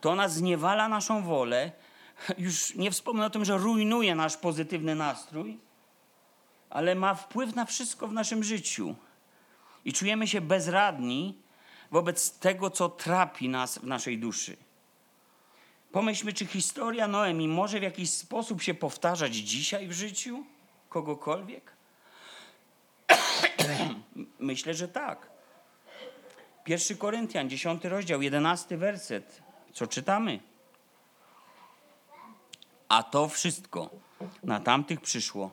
[0.00, 1.72] to ona zniewala naszą wolę.
[2.38, 5.58] Już nie wspomnę o tym, że rujnuje nasz pozytywny nastrój,
[6.70, 8.94] ale ma wpływ na wszystko w naszym życiu.
[9.84, 11.38] I czujemy się bezradni
[11.90, 14.56] wobec tego, co trapi nas w naszej duszy.
[15.92, 20.44] Pomyślmy, czy historia Noemi może w jakiś sposób się powtarzać dzisiaj w życiu
[20.88, 21.72] kogokolwiek?
[24.38, 25.30] Myślę, że tak.
[26.64, 29.42] Pierwszy Koryntian, 10 rozdział, 11 werset.
[29.72, 30.40] Co czytamy?
[32.88, 33.90] A to wszystko
[34.42, 35.50] na tamtych przyszło.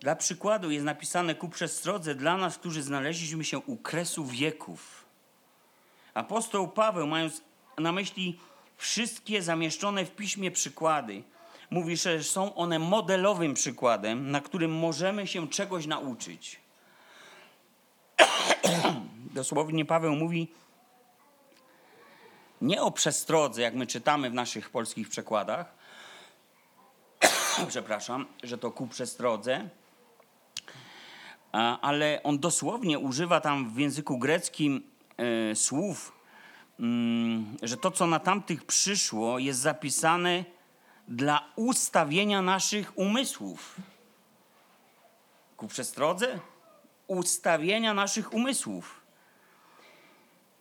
[0.00, 5.04] Dla przykładu jest napisane ku przestrodze dla nas, którzy znaleźliśmy się u kresu wieków.
[6.14, 7.42] Apostoł Paweł, mając
[7.78, 8.38] na myśli
[8.76, 11.22] wszystkie zamieszczone w piśmie przykłady,
[11.70, 16.60] mówi, że są one modelowym przykładem, na którym możemy się czegoś nauczyć.
[19.34, 20.48] Dosłownie Paweł mówi
[22.60, 25.83] nie o przestrodze, jak my czytamy w naszych polskich przekładach,
[27.68, 29.68] przepraszam, że to ku przestrodze,
[31.82, 34.82] ale on dosłownie używa tam w języku greckim
[35.16, 36.12] e, słów,
[36.80, 40.44] mm, że to, co na tamtych przyszło, jest zapisane
[41.08, 43.76] dla ustawienia naszych umysłów.
[45.56, 46.38] Ku przestrodze?
[47.06, 49.03] Ustawienia naszych umysłów.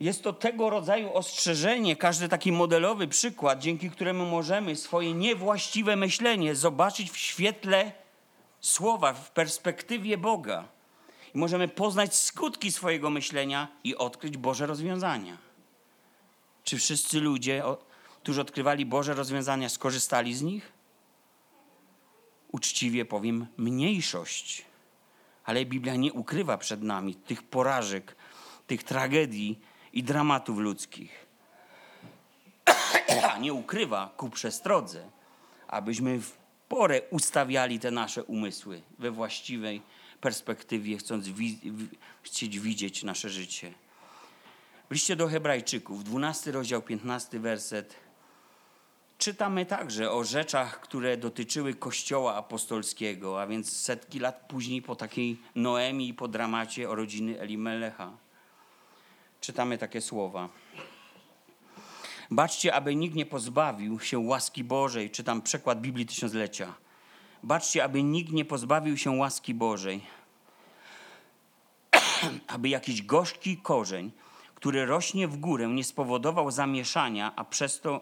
[0.03, 6.55] Jest to tego rodzaju ostrzeżenie, każdy taki modelowy przykład, dzięki któremu możemy swoje niewłaściwe myślenie
[6.55, 7.91] zobaczyć w świetle
[8.59, 10.67] słowa, w perspektywie Boga.
[11.35, 15.37] I możemy poznać skutki swojego myślenia i odkryć Boże rozwiązania.
[16.63, 17.63] Czy wszyscy ludzie,
[18.21, 20.71] którzy odkrywali Boże rozwiązania, skorzystali z nich?
[22.51, 24.65] Uczciwie powiem, mniejszość.
[25.45, 28.15] Ale Biblia nie ukrywa przed nami tych porażek,
[28.67, 31.25] tych tragedii i dramatów ludzkich.
[33.39, 35.09] nie ukrywa ku przestrodze,
[35.67, 36.37] abyśmy w
[36.69, 39.81] porę ustawiali te nasze umysły we właściwej
[40.21, 41.59] perspektywie, chcąc wi
[42.21, 43.73] chcieć widzieć nasze życie.
[44.89, 47.95] W liście do Hebrajczyków, 12 rozdział, 15 werset,
[49.17, 55.37] czytamy także o rzeczach, które dotyczyły Kościoła apostolskiego, a więc setki lat później po takiej
[55.55, 58.22] Noemi i po dramacie o rodziny Elimelecha.
[59.43, 60.49] Czytamy takie słowa.
[62.31, 65.11] Baczcie, aby nikt nie pozbawił się łaski Bożej.
[65.11, 66.73] Czytam przekład Biblii Tysiąclecia.
[67.43, 70.01] Baczcie, aby nikt nie pozbawił się łaski Bożej.
[72.55, 74.11] aby jakiś gorzki korzeń,
[74.55, 78.01] który rośnie w górę, nie spowodował zamieszania, a przez to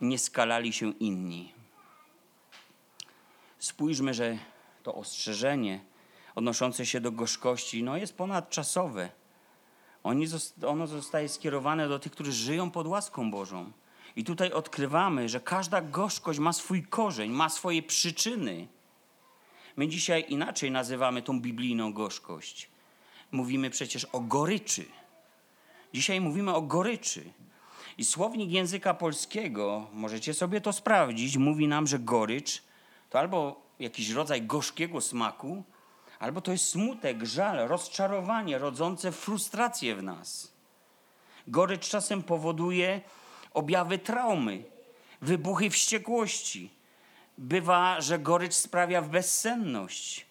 [0.00, 1.52] nie skalali się inni.
[3.58, 4.38] Spójrzmy, że
[4.82, 5.80] to ostrzeżenie
[6.34, 9.25] odnoszące się do gorzkości no jest ponadczasowe.
[10.66, 13.72] Ono zostaje skierowane do tych, którzy żyją pod łaską Bożą.
[14.16, 18.68] I tutaj odkrywamy, że każda gorzkość ma swój korzeń, ma swoje przyczyny.
[19.76, 22.70] My dzisiaj inaczej nazywamy tą biblijną gorzkość.
[23.32, 24.84] Mówimy przecież o goryczy.
[25.94, 27.24] Dzisiaj mówimy o goryczy.
[27.98, 32.62] I słownik języka polskiego, możecie sobie to sprawdzić, mówi nam, że gorycz
[33.10, 35.64] to albo jakiś rodzaj gorzkiego smaku,
[36.18, 40.52] albo to jest smutek, żal, rozczarowanie rodzące frustrację w nas.
[41.48, 43.00] Gorycz czasem powoduje
[43.54, 44.64] objawy traumy,
[45.22, 46.70] wybuchy wściekłości.
[47.38, 50.26] Bywa, że gorycz sprawia bezsenność.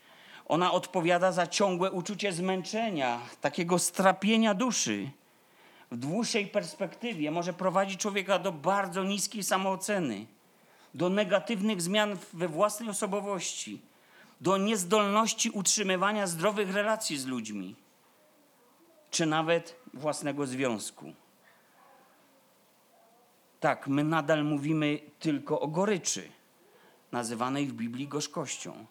[0.47, 5.09] Ona odpowiada za ciągłe uczucie zmęczenia, takiego strapienia duszy
[5.91, 10.25] w dłuższej perspektywie może prowadzić człowieka do bardzo niskiej samooceny,
[10.93, 13.81] do negatywnych zmian we własnej osobowości,
[14.41, 17.75] do niezdolności utrzymywania zdrowych relacji z ludźmi,
[19.11, 21.13] czy nawet własnego związku.
[23.59, 26.29] Tak, my nadal mówimy tylko o goryczy,
[27.11, 28.85] nazywanej w Biblii gorzkością.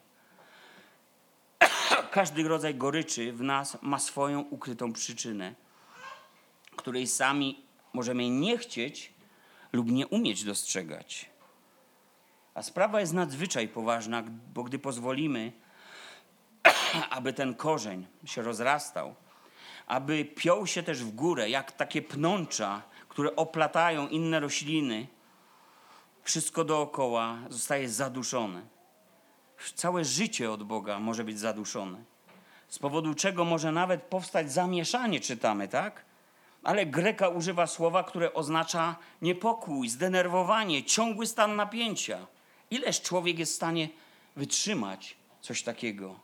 [2.11, 5.55] Każdy rodzaj goryczy w nas ma swoją ukrytą przyczynę,
[6.75, 9.13] której sami możemy nie chcieć
[9.73, 11.29] lub nie umieć dostrzegać.
[12.55, 15.51] A sprawa jest nadzwyczaj poważna, bo gdy pozwolimy,
[17.09, 19.15] aby ten korzeń się rozrastał,
[19.87, 25.07] aby piął się też w górę, jak takie pnącza, które oplatają inne rośliny,
[26.23, 28.61] wszystko dookoła zostaje zaduszone.
[29.75, 32.03] Całe życie od Boga może być zaduszone.
[32.67, 36.05] Z powodu czego może nawet powstać zamieszanie, czytamy, tak?
[36.63, 42.27] Ale Greka używa słowa, które oznacza niepokój, zdenerwowanie, ciągły stan napięcia.
[42.71, 43.89] Ileż człowiek jest w stanie
[44.35, 46.19] wytrzymać coś takiego?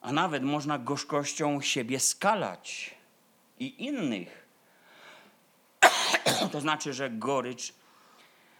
[0.00, 2.94] A nawet można gorzkością siebie skalać
[3.58, 4.48] i innych.
[6.52, 7.74] to znaczy, że gorycz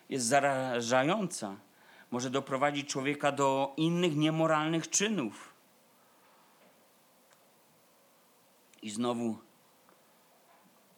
[0.08, 1.56] jest zarażająca.
[2.10, 5.54] Może doprowadzić człowieka do innych niemoralnych czynów.
[8.82, 9.38] I znowu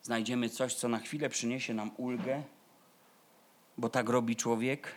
[0.03, 2.43] znajdziemy coś, co na chwilę przyniesie nam ulgę,
[3.79, 4.95] bo tak robi człowiek,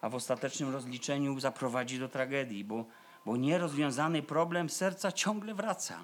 [0.00, 2.84] a w ostatecznym rozliczeniu zaprowadzi do tragedii, bo,
[3.26, 5.98] bo nierozwiązany problem serca ciągle wraca.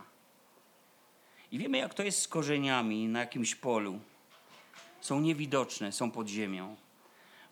[1.52, 4.00] I wiemy, jak to jest z korzeniami na jakimś polu.
[5.00, 6.76] Są niewidoczne, są pod ziemią.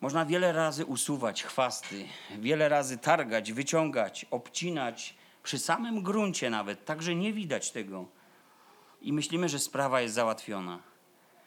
[0.01, 2.05] Można wiele razy usuwać chwasty,
[2.39, 8.07] wiele razy targać, wyciągać, obcinać, przy samym gruncie nawet, tak że nie widać tego.
[9.01, 10.79] I myślimy, że sprawa jest załatwiona.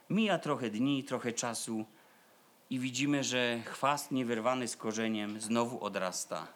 [0.10, 1.86] Mija trochę dni, trochę czasu
[2.70, 6.48] i widzimy, że chwast niewyrwany z korzeniem znowu odrasta.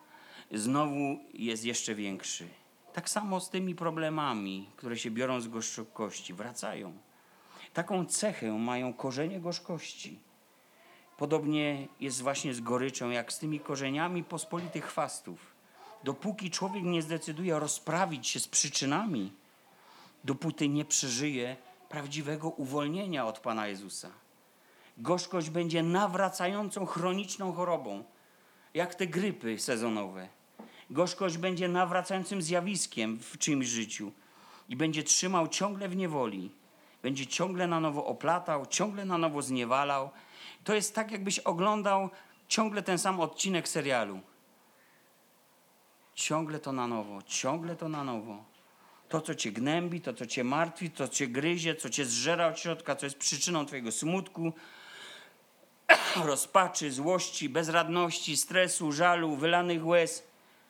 [0.52, 2.48] Znowu jest jeszcze większy.
[2.94, 6.94] Tak samo z tymi problemami, które się biorą z gorzkości, wracają.
[7.74, 10.20] Taką cechę mają korzenie gorzkości.
[11.18, 15.56] Podobnie jest właśnie z goryczą, jak z tymi korzeniami pospolitych chwastów.
[16.04, 19.34] Dopóki człowiek nie zdecyduje rozprawić się z przyczynami,
[20.24, 21.58] dopóty nie przeżyje
[21.90, 24.10] prawdziwego uwolnienia od Pana Jezusa.
[25.00, 28.04] Gorzkość będzie nawracającą chroniczną chorobą,
[28.74, 30.28] jak te grypy sezonowe.
[30.90, 34.12] Gorzkość będzie nawracającym zjawiskiem w czyimś życiu
[34.70, 36.52] i będzie trzymał ciągle w niewoli.
[37.02, 40.10] Będzie ciągle na nowo oplatał, ciągle na nowo zniewalał.
[40.64, 42.10] To jest tak, jakbyś oglądał
[42.48, 44.20] ciągle ten sam odcinek serialu.
[46.16, 48.44] Ciągle to na nowo, ciągle to na nowo.
[49.10, 52.48] To, co cię gnębi, to, co cię martwi, to, co cię gryzie, co cię zżera
[52.48, 54.54] od środka, co jest przyczyną twojego smutku,
[56.26, 60.24] rozpaczy, złości, bezradności, stresu, żalu, wylanych łez,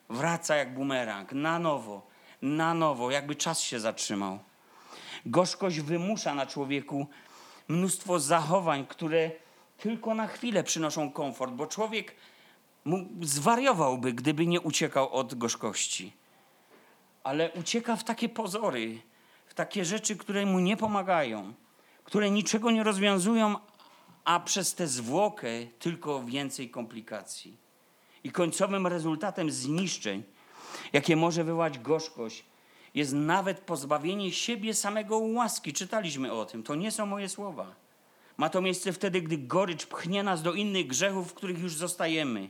[0.10, 2.08] wraca jak bumerang, na nowo,
[2.41, 4.39] na nowo, jakby czas się zatrzymał.
[5.25, 7.08] Gorzkość wymusza na człowieku
[7.67, 9.32] mnóstwo zachowań, które
[9.77, 12.15] tylko na chwilę przynoszą komfort, bo człowiek
[13.21, 16.13] zwariowałby, gdyby nie uciekał od gorzkości.
[17.23, 19.01] Ale ucieka w takie pozory,
[19.47, 21.53] w takie rzeczy, które mu nie pomagają,
[22.03, 23.55] które niczego nie rozwiązują,
[24.23, 25.47] a przez tę zwłokę
[25.79, 27.58] tylko więcej komplikacji.
[28.23, 30.23] I końcowym rezultatem zniszczeń,
[30.93, 32.45] jakie może wywołać gorzkość,
[32.95, 35.73] jest nawet pozbawienie siebie samego łaski.
[35.73, 36.63] Czytaliśmy o tym.
[36.63, 37.75] To nie są moje słowa.
[38.38, 42.49] Ma to miejsce wtedy, gdy gorycz pchnie nas do innych grzechów, w których już zostajemy.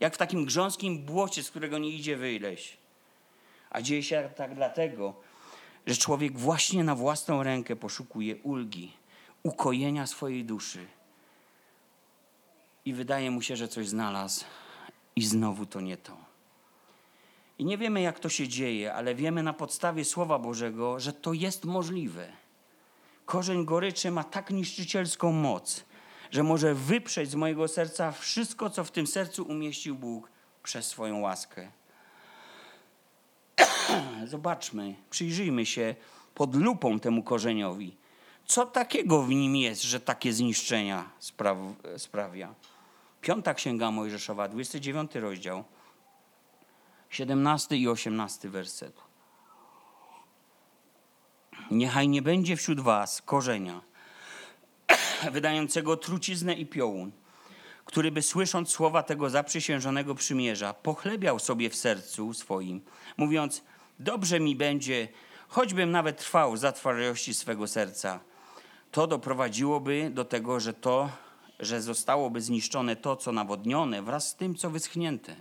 [0.00, 2.76] Jak w takim grząskim błocie, z którego nie idzie wyleźć.
[3.70, 5.14] A dzieje się tak dlatego,
[5.86, 8.92] że człowiek właśnie na własną rękę poszukuje ulgi,
[9.42, 10.86] ukojenia swojej duszy.
[12.84, 14.44] I wydaje mu się, że coś znalazł,
[15.16, 16.16] i znowu to nie to.
[17.58, 21.32] I nie wiemy, jak to się dzieje, ale wiemy na podstawie Słowa Bożego, że to
[21.32, 22.32] jest możliwe.
[23.26, 25.84] Korzeń goryczy ma tak niszczycielską moc,
[26.30, 30.30] że może wyprzeć z mojego serca wszystko, co w tym sercu umieścił Bóg
[30.62, 31.70] przez swoją łaskę.
[34.24, 35.94] Zobaczmy, przyjrzyjmy się
[36.34, 37.96] pod lupą temu korzeniowi.
[38.52, 41.10] Co takiego w nim jest, że takie zniszczenia
[41.96, 42.54] sprawia?
[43.20, 45.64] Piąta Księga Mojżeszowa, 29 rozdział,
[47.10, 48.96] 17 i 18 werset.
[51.70, 53.80] Niechaj nie będzie wśród was korzenia
[55.32, 57.12] wydającego truciznę i piołun,
[57.84, 62.80] który by słysząc słowa tego zaprzysiężonego przymierza, pochlebiał sobie w sercu swoim,
[63.16, 63.62] mówiąc,
[63.98, 65.08] dobrze mi będzie,
[65.48, 68.31] choćbym nawet trwał za twardości swego serca.
[68.92, 71.10] To doprowadziłoby do tego, że to
[71.62, 75.36] że zostałoby zniszczone to, co nawodnione, wraz z tym, co wyschnięte.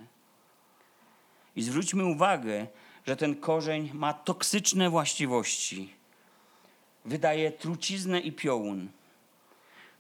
[1.55, 2.67] I zwróćmy uwagę,
[3.05, 5.93] że ten korzeń ma toksyczne właściwości.
[7.05, 8.89] Wydaje truciznę i piołun.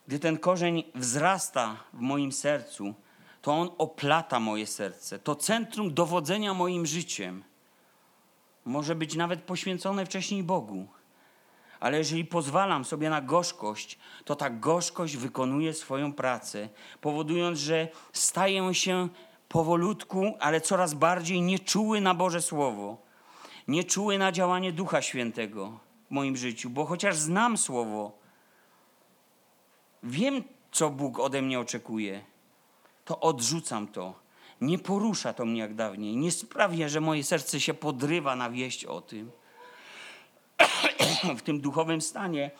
[0.07, 2.93] Gdy ten korzeń wzrasta w moim sercu,
[3.41, 5.19] to on oplata moje serce.
[5.19, 7.43] To centrum dowodzenia moim życiem.
[8.65, 10.87] Może być nawet poświęcone wcześniej Bogu.
[11.81, 16.69] Ale jeżeli pozwalam sobie na gorzkość, to ta gorzkość wykonuje swoją pracę,
[17.01, 19.09] powodując, że staję się
[19.49, 22.97] powolutku, ale coraz bardziej nieczuły na Boże Słowo,
[23.67, 28.11] nieczuły na działanie Ducha Świętego w moim życiu, bo chociaż znam Słowo,
[30.03, 32.23] wiem, co Bóg ode mnie oczekuje,
[33.05, 34.21] to odrzucam to.
[34.61, 36.17] Nie porusza to mnie jak dawniej.
[36.17, 39.31] Nie sprawia, że moje serce się podrywa na wieść o tym.
[41.37, 42.51] w tym duchowym stanie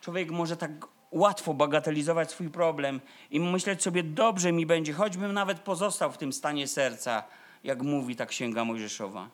[0.00, 0.70] człowiek może tak
[1.10, 3.00] łatwo bagatelizować swój problem
[3.30, 7.24] i myśleć sobie, dobrze mi będzie, choćbym nawet pozostał w tym stanie serca,
[7.64, 9.28] jak mówi ta księga Mojżeszowa.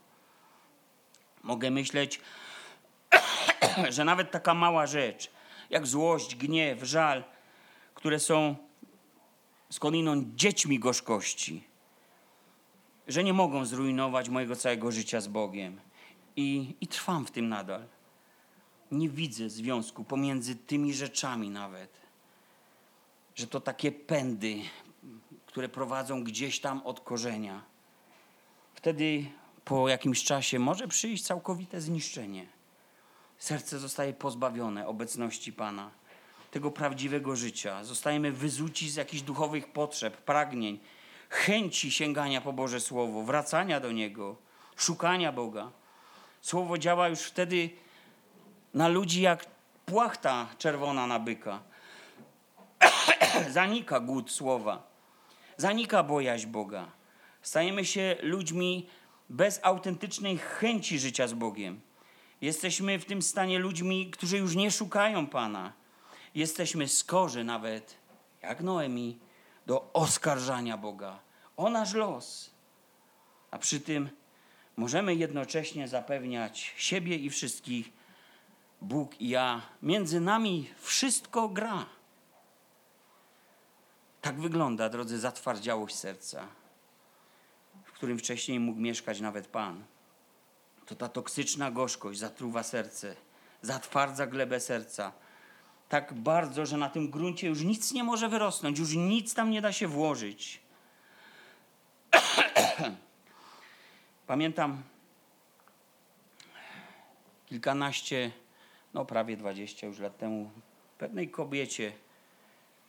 [1.43, 2.21] Mogę myśleć,
[3.97, 5.31] że nawet taka mała rzecz,
[5.71, 7.25] jak złość, gniew, żal,
[7.95, 8.57] które są
[9.71, 11.65] skądinąd dziećmi gorzkości,
[13.09, 15.81] że nie mogą zrujnować mojego całego życia z Bogiem.
[16.37, 17.83] I, i trwam w tym nadal.
[18.93, 21.91] Nie widzę związku pomiędzy tymi rzeczami nawet.
[23.35, 24.57] Że to takie pędy,
[25.47, 27.63] które prowadzą gdzieś tam od korzenia.
[28.75, 29.27] Wtedy
[29.65, 32.47] po jakimś czasie może przyjść całkowite zniszczenie.
[33.39, 35.91] Serce zostaje pozbawione obecności Pana,
[36.51, 37.85] tego prawdziwego życia.
[37.85, 40.79] Zostajemy wyzuci z jakichś duchowych potrzeb, pragnień,
[41.29, 44.37] chęci sięgania po Boże Słowo, wracania do Niego,
[44.77, 45.71] szukania Boga.
[46.41, 47.71] Słowo działa już wtedy
[48.75, 49.47] na ludzi jak
[49.87, 51.63] płachta czerwona na byka.
[53.51, 54.89] Zanika głód słowa.
[55.57, 56.91] Zanika bojaźń Boga.
[57.43, 58.87] Stajemy się ludźmi
[59.29, 61.81] bez autentycznej chęci życia z Bogiem.
[62.41, 65.73] Jesteśmy w tym stanie ludźmi, którzy już nie szukają Pana.
[66.35, 67.95] Jesteśmy skorzy nawet,
[68.43, 69.19] jak Noemi,
[69.67, 72.51] do oskarżania Boga o nasz los.
[73.51, 74.11] A przy tym
[74.77, 77.93] możemy jednocześnie zapewniać siebie i wszystkich,
[78.81, 81.87] Bóg i ja, między nami wszystko gra.
[84.21, 86.49] Tak wygląda, drodzy, zatwardziałość serca,
[87.85, 89.85] w którym wcześniej mógł mieszkać nawet Pan.
[90.87, 93.17] To ta toksyczna gorzkość zatruwa serce,
[93.63, 95.13] zatwardza glebę serca.
[95.89, 99.63] Tak bardzo, że na tym gruncie już nic nie może wyrosnąć, już nic tam nie
[99.63, 100.61] da się włożyć.
[104.27, 104.83] Pamiętam
[107.47, 108.31] kilkanaście
[108.95, 110.51] no prawie 20 już lat temu,
[110.99, 111.93] pewnej kobiecie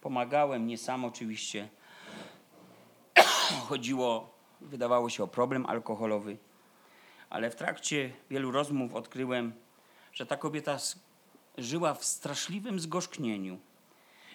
[0.02, 1.70] pomagałem, nie sam oczywiście.
[3.68, 4.30] Chodziło,
[4.62, 6.38] wydawało się o problem alkoholowy,
[7.30, 9.54] ale w trakcie wielu rozmów odkryłem,
[10.14, 10.78] że ta kobieta
[11.58, 13.60] żyła w straszliwym zgorzknieniu.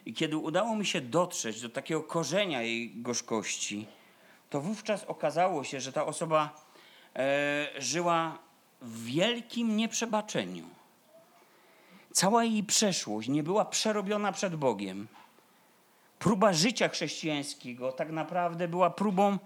[0.06, 3.86] I kiedy udało mi się dotrzeć do takiego korzenia jej gorzkości,
[4.50, 6.64] to wówczas okazało się, że ta osoba
[7.16, 8.38] e, żyła
[8.80, 10.68] w wielkim nieprzebaczeniu.
[12.14, 15.08] Cała jej przeszłość nie była przerobiona przed Bogiem.
[16.18, 19.38] Próba życia chrześcijańskiego tak naprawdę była próbą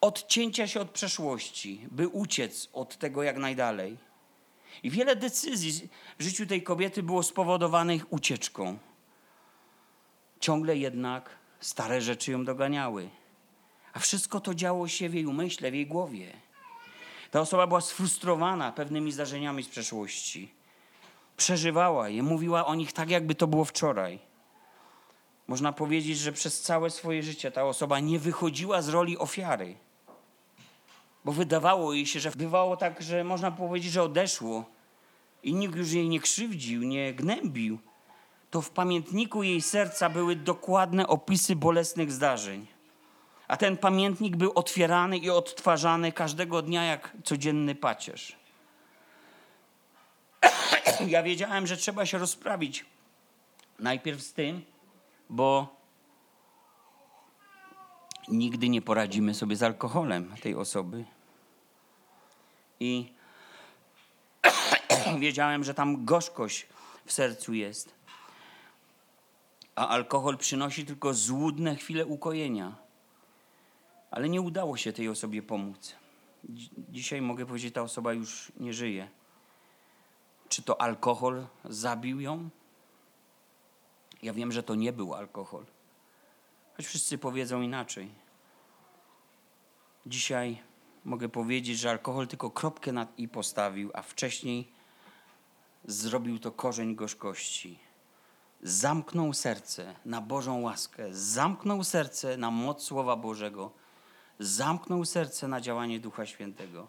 [0.00, 3.96] odcięcia się od przeszłości, by uciec od tego jak najdalej.
[4.82, 5.88] I wiele decyzji
[6.18, 8.78] w życiu tej kobiety było spowodowanych ucieczką.
[10.40, 13.08] Ciągle jednak stare rzeczy ją doganiały.
[13.92, 16.32] A wszystko to działo się w jej umyśle, w jej głowie.
[17.30, 20.57] Ta osoba była sfrustrowana pewnymi zdarzeniami z przeszłości
[21.38, 24.18] przeżywała je, mówiła o nich tak, jakby to było wczoraj.
[25.46, 29.76] Można powiedzieć, że przez całe swoje życie ta osoba nie wychodziła z roli ofiary.
[31.24, 34.64] Bo wydawało jej się, że bywało tak, że można powiedzieć, że odeszło
[35.42, 37.78] i nikt już jej nie krzywdził, nie gnębił.
[38.50, 42.66] To w pamiętniku jej serca były dokładne opisy bolesnych zdarzeń.
[43.48, 48.36] A ten pamiętnik był otwierany i odtwarzany każdego dnia jak codzienny pacierz.
[51.06, 52.86] ja wiedziałem, że trzeba się rozprawić
[53.78, 54.62] najpierw z tym,
[55.30, 55.76] bo
[58.28, 61.04] nigdy nie poradzimy sobie z alkoholem tej osoby.
[62.80, 63.12] I
[65.18, 66.66] wiedziałem, że tam gorzkość
[67.06, 67.94] w sercu jest.
[69.74, 72.76] A alkohol przynosi tylko złudne chwile ukojenia.
[74.10, 75.94] Ale nie udało się tej osobie pomóc.
[76.88, 79.08] Dzisiaj mogę powiedzieć, ta osoba już nie żyje.
[80.48, 82.50] Czy to alkohol zabił ją?
[84.22, 85.64] Ja wiem, że to nie był alkohol.
[86.76, 88.10] choć wszyscy powiedzą inaczej.
[90.06, 90.62] Dzisiaj
[91.04, 94.72] mogę powiedzieć, że alkohol tylko kropkę nad i postawił, a wcześniej
[95.84, 97.78] zrobił to korzeń gorzkości.
[98.62, 103.70] Zamknął serce na Bożą łaskę, zamknął serce na moc Słowa Bożego,
[104.38, 106.88] zamknął serce na działanie Ducha Świętego.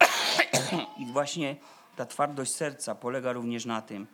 [1.00, 1.56] I właśnie
[1.98, 4.06] ta twardość serca polega również na tym,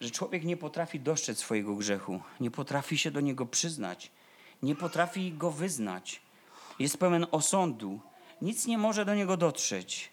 [0.00, 4.10] że człowiek nie potrafi dostrzec swojego grzechu, nie potrafi się do niego przyznać,
[4.62, 6.22] nie potrafi go wyznać.
[6.78, 8.00] Jest pełen osądu,
[8.42, 10.10] nic nie może do niego dotrzeć.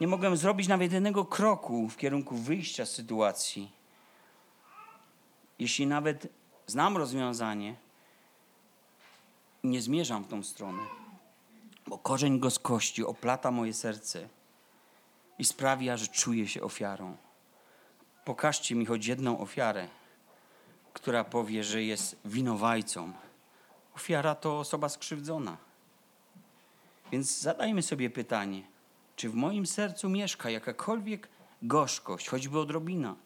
[0.00, 3.70] Nie mogę zrobić nawet jednego kroku w kierunku wyjścia z sytuacji.
[5.58, 6.28] Jeśli nawet
[6.66, 7.76] znam rozwiązanie,
[9.64, 10.82] nie zmierzam w tą stronę,
[11.86, 14.28] bo korzeń gorzkości oplata moje serce
[15.38, 17.16] i sprawia, że czuję się ofiarą.
[18.24, 19.88] Pokażcie mi choć jedną ofiarę,
[20.92, 23.12] która powie, że jest winowajcą.
[23.96, 25.56] Ofiara to osoba skrzywdzona.
[27.12, 28.62] Więc zadajmy sobie pytanie,
[29.16, 31.28] czy w moim sercu mieszka jakakolwiek
[31.62, 33.16] gorzkość, choćby odrobina.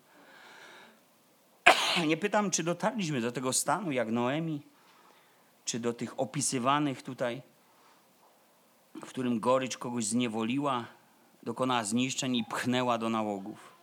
[2.07, 4.63] Nie pytam, czy dotarliśmy do tego stanu jak Noemi,
[5.65, 7.43] czy do tych opisywanych tutaj,
[8.95, 10.85] w którym gorycz kogoś zniewoliła,
[11.49, 13.76] dokonała zniszczeń i pchnęła do nałogów.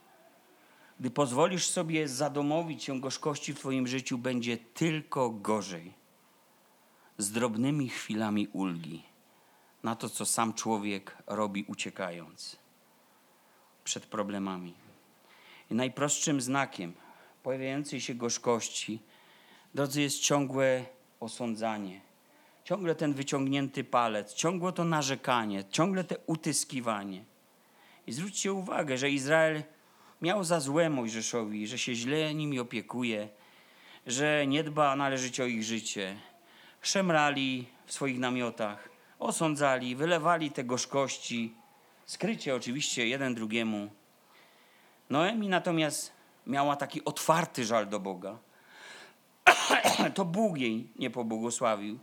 [1.00, 5.94] Gdy pozwolisz sobie zadomowić się gorzkości w Twoim życiu, będzie tylko gorzej.
[7.18, 9.04] Z drobnymi chwilami ulgi
[9.84, 12.58] na to, co sam człowiek robi, uciekając
[13.84, 14.74] przed problemami.
[15.72, 16.94] I najprostszym znakiem
[17.44, 19.00] pojawiającej się gorzkości,
[19.74, 20.86] drodzy, jest ciągłe
[21.20, 22.02] osądzanie.
[22.64, 27.35] Ciągle ten wyciągnięty palec, ciągłe to narzekanie, ciągle te utyskiwanie.
[28.08, 29.64] I zwróćcie uwagę, że Izrael
[30.22, 33.30] miał za złe Mojżeszowi, że się źle nimi opiekuje,
[34.08, 36.18] że nie dba należycie o ich życie.
[36.82, 38.90] Szemrali w swoich namiotach,
[39.20, 41.56] osądzali, wylewali te gorzkości,
[42.06, 43.90] skrycie oczywiście jeden drugiemu.
[45.10, 46.12] Noemi natomiast
[46.48, 48.38] miała taki otwarty żal do Boga.
[50.16, 52.00] to Bóg jej nie pobłogosławił.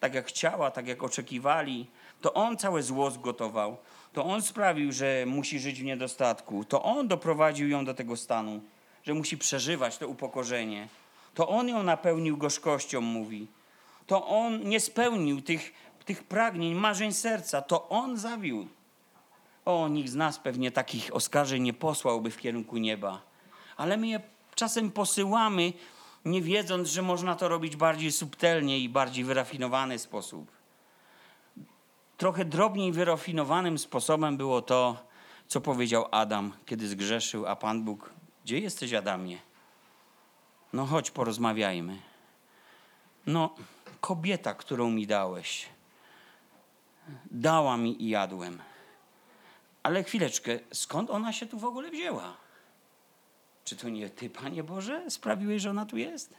[0.00, 1.90] Tak jak chciała, tak jak oczekiwali,
[2.20, 3.76] to On całe zło zgotował.
[4.16, 6.64] To On sprawił, że musi żyć w niedostatku.
[6.64, 8.60] To On doprowadził ją do tego stanu,
[9.04, 10.88] że musi przeżywać to upokorzenie.
[11.34, 13.46] To On ją napełnił gorzkością, mówi.
[14.06, 15.72] To On nie spełnił tych,
[16.04, 17.62] tych pragnień, marzeń serca.
[17.62, 18.70] To On zawiódł.
[19.64, 23.22] O, nikt z nas pewnie takich oskarżeń nie posłałby w kierunku nieba.
[23.76, 24.20] Ale my je
[24.54, 25.72] czasem posyłamy,
[26.24, 30.55] nie wiedząc, że można to robić bardziej subtelnie i bardziej wyrafinowany sposób.
[32.16, 35.06] Trochę drobniej wyrafinowanym sposobem było to,
[35.48, 38.10] co powiedział Adam, kiedy zgrzeszył, a Pan Bóg,
[38.44, 39.38] gdzie jesteś Adamie?
[40.72, 41.98] No chodź, porozmawiajmy.
[43.26, 43.54] No,
[44.00, 45.68] kobieta, którą mi dałeś,
[47.30, 48.62] dała mi i jadłem.
[49.82, 52.36] Ale chwileczkę, skąd ona się tu w ogóle wzięła?
[53.64, 56.34] Czy to nie ty, Panie Boże, sprawiłeś, że ona tu jest?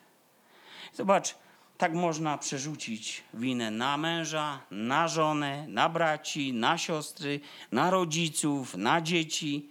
[0.93, 1.35] Zobacz,
[1.77, 7.39] tak można przerzucić winę na męża, na żonę, na braci, na siostry,
[7.71, 9.69] na rodziców, na dzieci.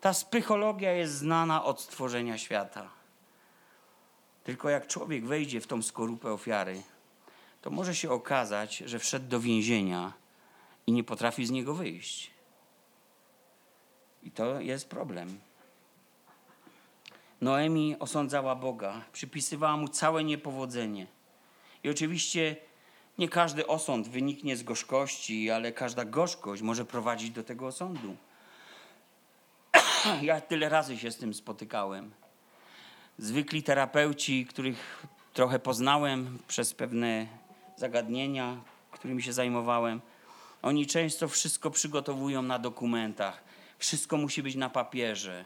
[0.00, 2.90] Ta psychologia jest znana od stworzenia świata.
[4.44, 6.82] Tylko jak człowiek wejdzie w tą skorupę ofiary,
[7.62, 10.12] to może się okazać, że wszedł do więzienia
[10.86, 12.30] i nie potrafi z niego wyjść.
[14.22, 15.40] I to jest problem.
[17.40, 21.15] Noemi osądzała Boga, przypisywała mu całe niepowodzenie.
[21.86, 22.56] I oczywiście
[23.18, 28.16] nie każdy osąd wyniknie z gorzkości, ale każda gorzkość może prowadzić do tego osądu.
[30.22, 32.10] ja tyle razy się z tym spotykałem.
[33.18, 37.26] Zwykli terapeuci, których trochę poznałem przez pewne
[37.76, 38.60] zagadnienia,
[38.90, 40.00] którymi się zajmowałem,
[40.62, 43.44] oni często wszystko przygotowują na dokumentach.
[43.78, 45.44] Wszystko musi być na papierze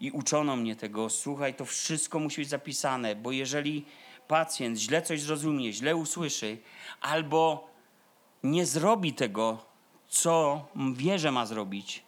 [0.00, 3.84] i uczono mnie tego, słuchaj, to wszystko musi być zapisane, bo jeżeli
[4.30, 6.58] pacjent źle coś zrozumie, źle usłyszy,
[7.00, 7.70] albo
[8.42, 9.58] nie zrobi tego,
[10.08, 10.64] co
[10.94, 12.04] wie, że ma zrobić,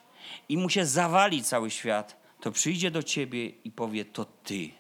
[0.49, 4.71] i mu się zawali cały świat, to przyjdzie do ciebie i powie: To ty.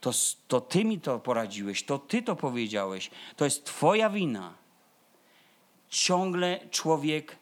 [0.00, 0.10] To,
[0.48, 4.54] to ty mi to poradziłeś, to ty to powiedziałeś, to jest twoja wina.
[5.88, 7.36] Ciągle człowiek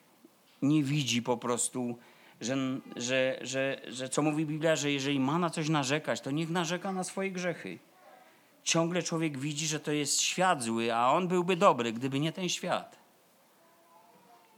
[0.63, 1.99] nie widzi po prostu
[2.41, 2.57] że,
[2.97, 6.93] że, że, że co mówi Biblia, że jeżeli ma na coś narzekać, to niech narzeka
[6.93, 7.79] na swoje grzechy.
[8.65, 12.49] Ciągle człowiek widzi, że to jest świat zły, a on byłby dobry, gdyby nie ten
[12.49, 12.99] świat.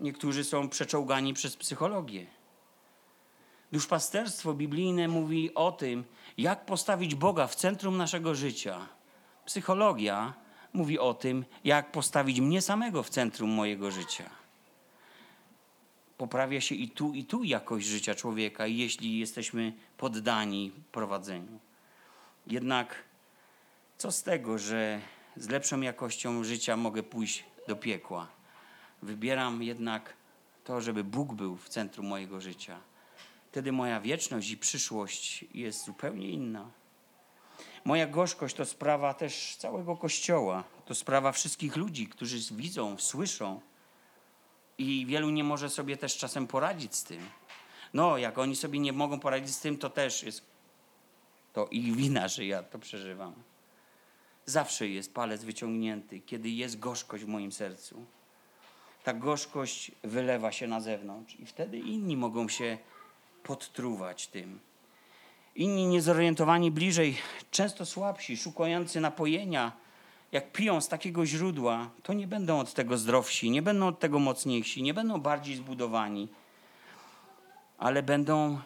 [0.01, 2.27] Niektórzy są przeczołgani przez psychologię.
[3.73, 6.05] Duszpasterstwo biblijne mówi o tym,
[6.39, 8.89] jak postawić Boga w centrum naszego życia.
[9.45, 10.35] Psychologia
[10.73, 14.31] mówi o tym, jak postawić mnie samego w centrum mojego życia.
[16.19, 21.59] Poprawia się i tu, i tu jakość życia człowieka, jeśli jesteśmy poddani prowadzeniu.
[22.47, 22.95] Jednak
[24.03, 25.01] co z tego, że
[25.37, 28.29] z lepszą jakością życia mogę pójść do piekła?
[29.03, 30.17] Wybieram jednak
[30.65, 32.81] to, żeby Bóg był w centrum mojego życia.
[33.51, 36.71] Wtedy moja wieczność i przyszłość jest zupełnie inna.
[37.85, 40.65] Moja gorzkość to sprawa też całego Kościoła.
[40.87, 43.61] To sprawa wszystkich ludzi, którzy widzą, słyszą.
[44.79, 47.21] I wielu nie może sobie też czasem poradzić z tym.
[47.95, 50.43] No, jak oni sobie nie mogą poradzić z tym, to też jest
[51.53, 53.52] to ich wina, że ja to przeżywam.
[54.47, 58.05] Zawsze jest palec wyciągnięty, kiedy jest gorzkość w moim sercu.
[59.05, 62.79] Ta gorzkość wylewa się na zewnątrz i wtedy inni mogą się
[63.43, 64.61] podtruwać tym.
[65.57, 67.19] Inni niezorientowani bliżej,
[67.51, 69.73] często słabsi, szukający napojenia,
[70.33, 74.19] jak piją z takiego źródła, to nie będą od tego zdrowsi, nie będą od tego
[74.19, 76.29] mocniejsi, nie będą bardziej zbudowani,
[77.79, 78.59] ale będą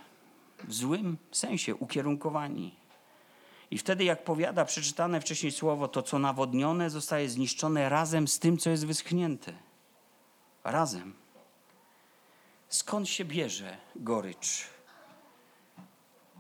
[0.65, 2.75] w złym sensie ukierunkowani.
[3.71, 8.59] I wtedy, jak powiada przeczytane wcześniej słowo, to co nawodnione zostaje zniszczone razem z tym,
[8.59, 9.53] co jest wyschnięte.
[10.65, 11.15] Razem.
[12.69, 14.67] Skąd się bierze gorycz?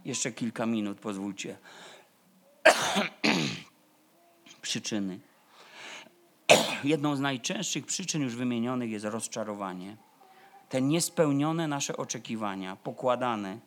[0.04, 1.58] Jeszcze kilka minut, pozwólcie.
[4.62, 5.20] Przyczyny.
[6.84, 9.96] Jedną z najczęstszych przyczyn już wymienionych jest rozczarowanie.
[10.68, 13.58] Te niespełnione nasze oczekiwania, pokładane,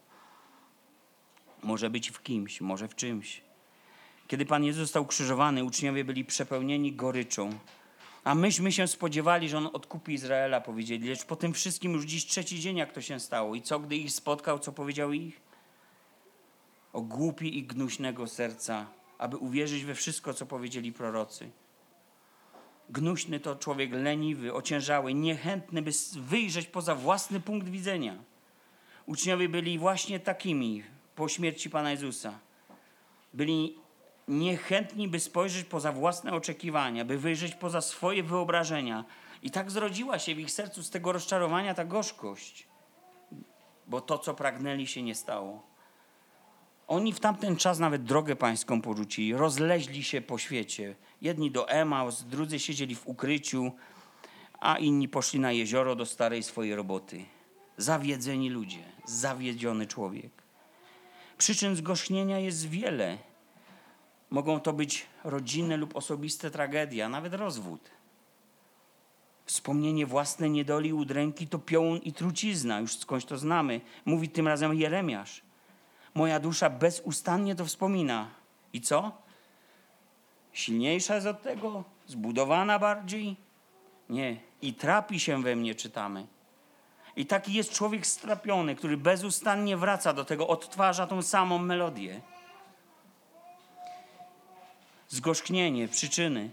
[1.64, 3.49] może być w kimś, może w czymś.
[4.30, 7.50] Kiedy Pan Jezus został krzyżowany, uczniowie byli przepełnieni goryczą.
[8.24, 11.10] A myśmy się spodziewali, że On odkupi Izraela, powiedzieli.
[11.10, 13.56] Lecz po tym wszystkim już dziś trzeci dzień, jak to się stało.
[13.56, 15.42] I co, gdy ich spotkał, co powiedział ich?
[16.94, 18.86] O głupi i gnuśnego serca,
[19.18, 21.50] aby uwierzyć we wszystko, co powiedzieli prorocy.
[22.90, 28.18] Gnuśny to człowiek leniwy, ociężały, niechętny, by wyjrzeć poza własny punkt widzenia.
[29.06, 30.84] Uczniowie byli właśnie takimi
[31.16, 32.40] po śmierci Pana Jezusa.
[33.34, 33.89] Byli
[34.30, 39.06] niechętni, by spojrzeć poza własne oczekiwania, by wyjrzeć poza swoje wyobrażenia.
[39.44, 42.68] I tak zrodziła się w ich sercu z tego rozczarowania ta gorzkość,
[43.88, 45.64] bo to, co pragnęli, się nie stało.
[46.88, 50.96] Oni w tamten czas nawet drogę pańską porzucili, rozleźli się po świecie.
[51.22, 53.72] Jedni do Emaus, drudzy siedzieli w ukryciu,
[54.60, 57.26] a inni poszli na jezioro do starej swojej roboty.
[57.78, 60.32] Zawiedzeni ludzie, zawiedziony człowiek.
[61.38, 63.18] Przyczyn zgorzchnienia jest wiele.
[64.30, 67.92] Mogą to być rodzinne lub osobiste tragedie, a nawet rozwód.
[69.46, 73.82] Wspomnienie własnej niedoli udręki to piołun i trucizna, już skądś to znamy.
[74.06, 75.42] Mówi tym razem Jeremiasz.
[76.14, 78.28] Moja dusza bezustannie to wspomina.
[78.74, 79.12] I co?
[80.54, 81.84] Silniejsza jest od tego?
[82.08, 83.36] Zbudowana bardziej?
[84.10, 84.38] Nie.
[84.62, 86.28] I trapi się we mnie, czytamy.
[87.16, 92.22] I taki jest człowiek strapiony, który bezustannie wraca do tego, odtwarza tą samą melodię.
[95.10, 96.52] Zgorzknienie, przyczyny,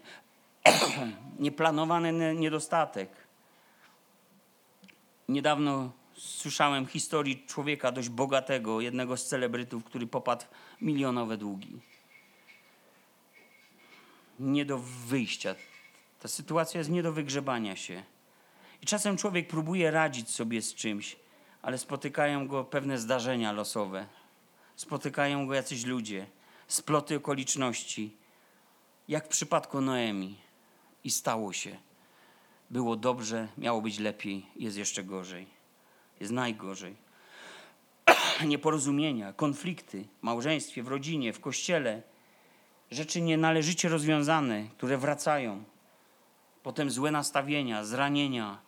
[1.39, 3.11] nieplanowany niedostatek.
[5.29, 10.45] Niedawno słyszałem historii człowieka dość bogatego, jednego z celebrytów, który popadł
[10.79, 11.81] w milionowe długi.
[14.41, 15.55] Nie do wyjścia.
[16.21, 18.03] Ta sytuacja jest nie do wygrzebania się.
[18.83, 21.17] I czasem człowiek próbuje radzić sobie z czymś,
[21.63, 24.07] ale spotykają go pewne zdarzenia losowe.
[24.77, 26.27] Spotykają go jacyś ludzie,
[26.69, 28.17] sploty okoliczności.
[29.09, 30.39] Jak w przypadku Noemi.
[31.05, 31.77] I stało się.
[32.71, 35.47] Było dobrze, miało być lepiej, jest jeszcze gorzej.
[36.21, 36.97] Jest najgorzej.
[38.47, 42.03] Nieporozumienia, konflikty w małżeństwie, w rodzinie, w kościele.
[42.91, 45.65] Rzeczy nienależycie rozwiązane, które wracają.
[46.63, 48.67] Potem złe nastawienia, zranienia,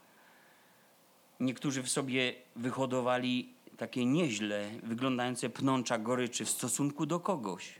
[1.40, 7.74] Niektórzy w sobie wyhodowali takie nieźle wyglądające pnącza goryczy w stosunku do kogoś.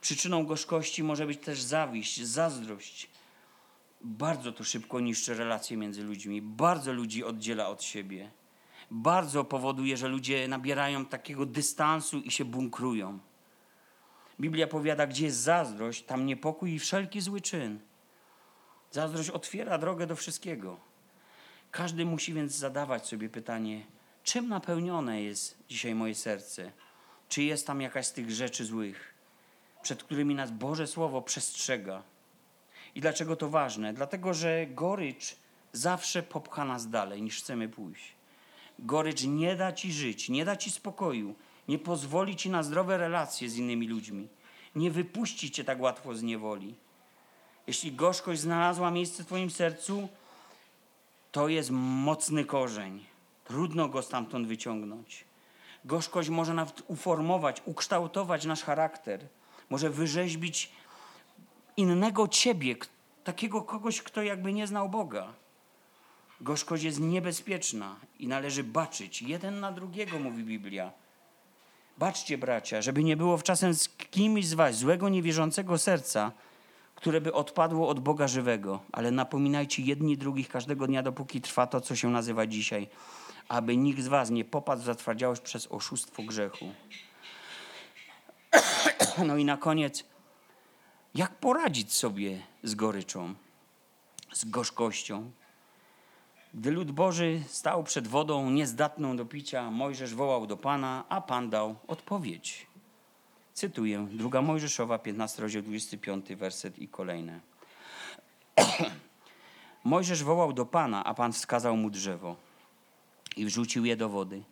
[0.00, 3.10] Przyczyną gorzkości może być też zawiść, zazdrość.
[4.00, 8.30] Bardzo to szybko niszczy relacje między ludźmi, bardzo ludzi oddziela od siebie.
[8.90, 13.18] Bardzo powoduje, że ludzie nabierają takiego dystansu i się bunkrują.
[14.40, 17.80] Biblia powiada, gdzie jest zazdrość, tam niepokój i wszelki zły czyn.
[18.90, 20.80] Zazdrość otwiera drogę do wszystkiego.
[21.70, 23.86] Każdy musi więc zadawać sobie pytanie,
[24.24, 26.72] czym napełnione jest dzisiaj moje serce?
[27.28, 29.14] Czy jest tam jakaś z tych rzeczy złych,
[29.88, 32.02] przed którymi nas Boże Słowo przestrzega?
[32.94, 33.92] I dlaczego to ważne?
[33.92, 35.36] Dlatego, że gorycz
[35.72, 38.12] zawsze popcha nas dalej niż chcemy pójść.
[38.78, 41.34] Gorycz nie da ci żyć, nie da ci spokoju,
[41.68, 44.28] nie pozwoli ci na zdrowe relacje z innymi ludźmi,
[44.74, 46.74] Nie wypuści cię tak łatwo z niewoli.
[47.66, 50.08] Jeśli gorzkość znalazła miejsce w twoim sercu,
[51.32, 53.04] to jest mocny korzeń.
[53.44, 55.24] Trudno go stamtąd wyciągnąć.
[55.84, 59.28] Gorzkość może nawet uformować, ukształtować nasz charakter.
[59.70, 60.72] Może wyrzeźbić
[61.76, 62.76] innego ciebie,
[63.24, 65.32] takiego kogoś, kto jakby nie znał Boga.
[66.40, 70.92] Gorzkość jest niebezpieczna i należy baczyć jeden na drugiego, mówi Biblia.
[71.98, 76.32] Baczcie, bracia, żeby nie było wczasem z kimś z was złego, niewierzącego serca,
[76.94, 81.80] które by odpadło od Boga żywego, ale napominajcie jedni drugich każdego dnia, dopóki trwa to,
[81.80, 82.88] co się nazywa dzisiaj,
[83.48, 86.72] aby nikt z was nie popadł w zatwardziałość przez oszustwo grzechu.
[89.26, 90.04] No i na koniec,
[91.14, 93.34] jak poradzić sobie z goryczą,
[94.32, 95.30] z gorzkością?
[96.54, 101.50] Gdy lud Boży stał przed wodą niezdatną do picia, Mojżesz wołał do Pana, a Pan
[101.50, 102.66] dał odpowiedź.
[103.54, 107.40] Cytuję, druga Mojżeszowa, 15 rozdział 25, werset i kolejne.
[109.84, 112.36] Mojżesz wołał do Pana, a Pan wskazał mu drzewo
[113.36, 114.42] i wrzucił je do wody,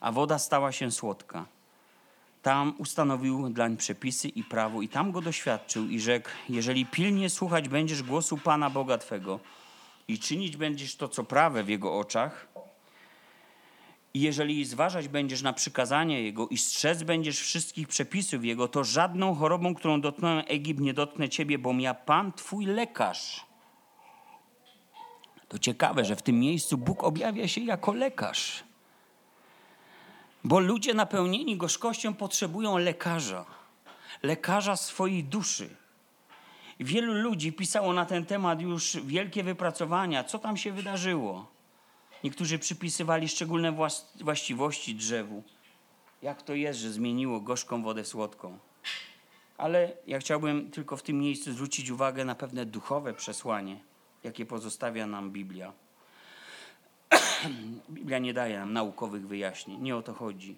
[0.00, 1.46] a woda stała się słodka.
[2.44, 7.68] Tam ustanowił dlań przepisy i prawo i tam go doświadczył i rzekł, jeżeli pilnie słuchać
[7.68, 9.40] będziesz głosu Pana Boga Twego
[10.08, 12.48] i czynić będziesz to, co prawe w Jego oczach,
[14.14, 19.34] i jeżeli zważać będziesz na przykazanie Jego i strzec będziesz wszystkich przepisów Jego, to żadną
[19.34, 23.46] chorobą, którą dotknąłem Egipt, nie dotknę Ciebie, bo ja Pan Twój lekarz.
[25.48, 28.64] To ciekawe, że w tym miejscu Bóg objawia się jako lekarz.
[30.44, 33.44] Bo ludzie napełnieni gorzkością potrzebują lekarza.
[34.22, 35.68] Lekarza swojej duszy.
[36.80, 41.46] Wielu ludzi pisało na ten temat już wielkie wypracowania, co tam się wydarzyło.
[42.24, 43.76] Niektórzy przypisywali szczególne
[44.20, 45.42] właściwości drzewu.
[46.22, 48.58] Jak to jest, że zmieniło gorzką wodę w słodką.
[49.58, 53.80] Ale ja chciałbym tylko w tym miejscu zwrócić uwagę na pewne duchowe przesłanie,
[54.24, 55.72] jakie pozostawia nam Biblia.
[57.90, 60.56] Biblia nie daje nam naukowych wyjaśnień, nie o to chodzi.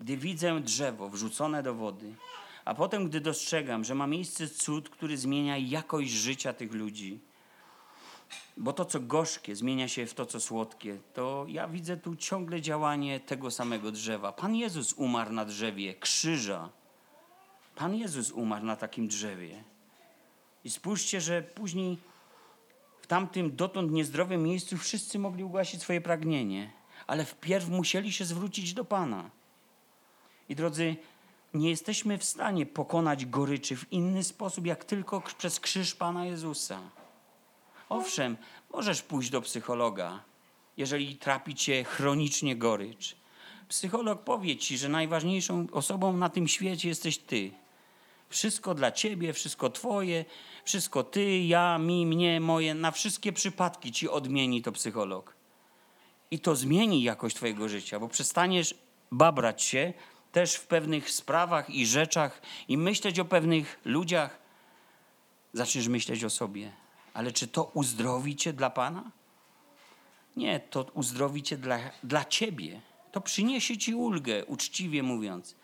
[0.00, 2.14] Gdy widzę drzewo wrzucone do wody,
[2.64, 7.20] a potem gdy dostrzegam, że ma miejsce cud, który zmienia jakość życia tych ludzi,
[8.56, 12.60] bo to, co gorzkie, zmienia się w to, co słodkie, to ja widzę tu ciągle
[12.60, 14.32] działanie tego samego drzewa.
[14.32, 16.68] Pan Jezus umarł na drzewie krzyża.
[17.74, 19.64] Pan Jezus umarł na takim drzewie.
[20.64, 21.98] I spójrzcie, że później
[23.12, 26.72] tamtym dotąd niezdrowym miejscu wszyscy mogli ugasić swoje pragnienie,
[27.06, 29.30] ale wpierw musieli się zwrócić do Pana.
[30.48, 30.96] I drodzy,
[31.54, 36.80] nie jesteśmy w stanie pokonać goryczy w inny sposób, jak tylko przez krzyż Pana Jezusa.
[37.88, 38.36] Owszem,
[38.72, 40.24] możesz pójść do psychologa,
[40.76, 43.16] jeżeli trapi cię chronicznie gorycz.
[43.68, 47.50] Psycholog powie ci, że najważniejszą osobą na tym świecie jesteś ty.
[48.32, 50.24] Wszystko dla ciebie, wszystko twoje,
[50.64, 55.36] wszystko ty, ja, mi, mnie, moje, na wszystkie przypadki ci odmieni to psycholog.
[56.30, 58.74] I to zmieni jakość twojego życia, bo przestaniesz
[59.10, 59.92] babrać się
[60.32, 64.38] też w pewnych sprawach i rzeczach i myśleć o pewnych ludziach.
[65.52, 66.72] Zaczniesz myśleć o sobie.
[67.14, 69.10] Ale czy to uzdrowi cię dla Pana?
[70.36, 72.80] Nie, to uzdrowi cię dla, dla ciebie.
[73.12, 75.56] To przyniesie ci ulgę, uczciwie mówiąc,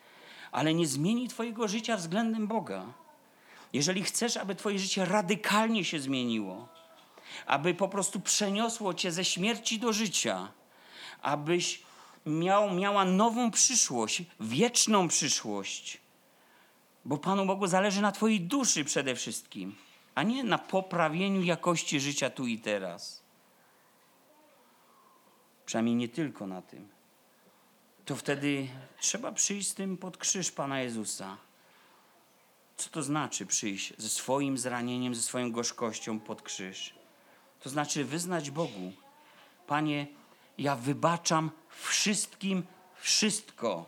[0.52, 2.86] ale nie zmieni twojego życia względem Boga.
[3.72, 6.68] Jeżeli chcesz, aby twoje życie radykalnie się zmieniło,
[7.46, 10.52] aby po prostu przeniosło cię ze śmierci do życia,
[11.22, 11.82] abyś
[12.26, 16.00] miał, miała nową przyszłość, wieczną przyszłość,
[17.04, 19.76] bo Panu Bogu zależy na Twojej duszy przede wszystkim,
[20.14, 23.22] a nie na poprawieniu jakości życia tu i teraz.
[25.66, 26.97] Przynajmniej nie tylko na tym.
[28.08, 28.68] To wtedy
[29.00, 31.36] trzeba przyjść z tym pod krzyż Pana Jezusa.
[32.76, 36.94] Co to znaczy przyjść ze swoim zranieniem, ze swoją gorzkością pod krzyż?
[37.60, 38.92] To znaczy wyznać Bogu:
[39.66, 40.06] Panie,
[40.58, 42.62] ja wybaczam wszystkim
[43.00, 43.86] wszystko.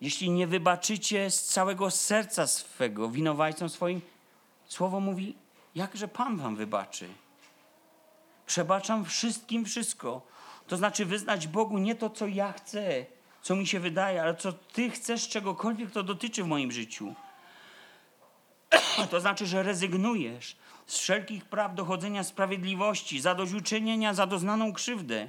[0.00, 4.00] Jeśli nie wybaczycie z całego serca swego winowajcom swoim,
[4.66, 5.36] słowo mówi,
[5.74, 7.08] jakże Pan wam wybaczy.
[8.46, 10.37] Przebaczam wszystkim wszystko.
[10.68, 13.06] To znaczy wyznać Bogu nie to, co ja chcę,
[13.42, 17.14] co mi się wydaje, ale co Ty chcesz, czegokolwiek to dotyczy w moim życiu.
[19.10, 20.56] To znaczy, że rezygnujesz
[20.86, 25.28] z wszelkich praw dochodzenia sprawiedliwości, zadośćuczynienia za doznaną krzywdę.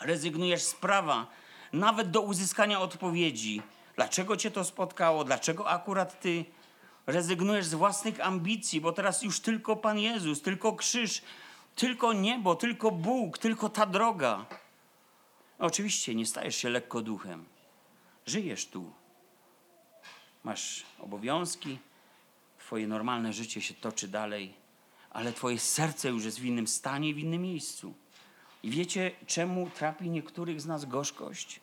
[0.00, 1.26] Rezygnujesz z prawa,
[1.72, 3.62] nawet do uzyskania odpowiedzi.
[3.96, 5.24] Dlaczego cię to spotkało?
[5.24, 6.44] Dlaczego akurat ty?
[7.06, 11.22] Rezygnujesz z własnych ambicji, bo teraz już tylko Pan Jezus, tylko krzyż,
[11.78, 14.46] tylko niebo, tylko Bóg, tylko ta droga.
[15.58, 17.44] Oczywiście nie stajesz się lekko duchem.
[18.26, 18.92] Żyjesz tu.
[20.44, 21.78] masz obowiązki,
[22.58, 24.54] twoje normalne życie się toczy dalej,
[25.10, 27.94] ale twoje serce już jest w innym stanie, w innym miejscu.
[28.62, 31.60] I wiecie, czemu trapi niektórych z nas gorzkość?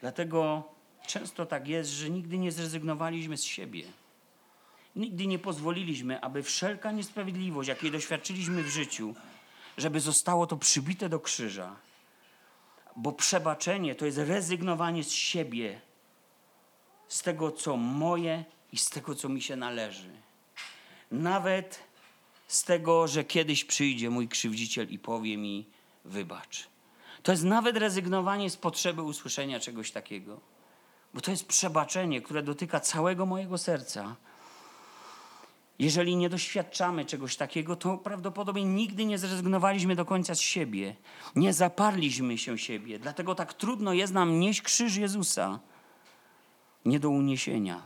[0.00, 0.62] Dlatego
[1.06, 3.84] często tak jest, że nigdy nie zrezygnowaliśmy z siebie.
[4.96, 9.14] Nigdy nie pozwoliliśmy, aby wszelka niesprawiedliwość, jakiej doświadczyliśmy w życiu,
[9.76, 11.76] żeby zostało to przybite do krzyża.
[12.96, 15.80] Bo przebaczenie to jest rezygnowanie z siebie,
[17.08, 20.10] z tego, co moje i z tego, co mi się należy.
[21.10, 21.80] Nawet
[22.46, 25.66] z tego, że kiedyś przyjdzie mój krzywdziciel i powie mi:
[26.04, 26.68] wybacz.
[27.22, 30.40] To jest nawet rezygnowanie z potrzeby usłyszenia czegoś takiego,
[31.14, 34.16] bo to jest przebaczenie, które dotyka całego mojego serca.
[35.82, 40.96] Jeżeli nie doświadczamy czegoś takiego, to prawdopodobnie nigdy nie zrezygnowaliśmy do końca z siebie.
[41.36, 42.98] Nie zaparliśmy się siebie.
[42.98, 45.60] Dlatego tak trudno jest nam nieść krzyż Jezusa.
[46.84, 47.82] Nie do uniesienia.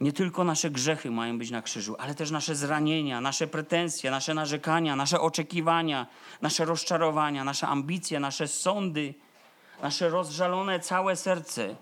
[0.00, 4.34] Nie tylko nasze grzechy mają być na krzyżu, ale też nasze zranienia, nasze pretensje, nasze
[4.34, 6.06] narzekania, nasze oczekiwania,
[6.42, 9.14] nasze rozczarowania, nasze ambicje, nasze sądy,
[9.82, 11.76] nasze rozżalone całe serce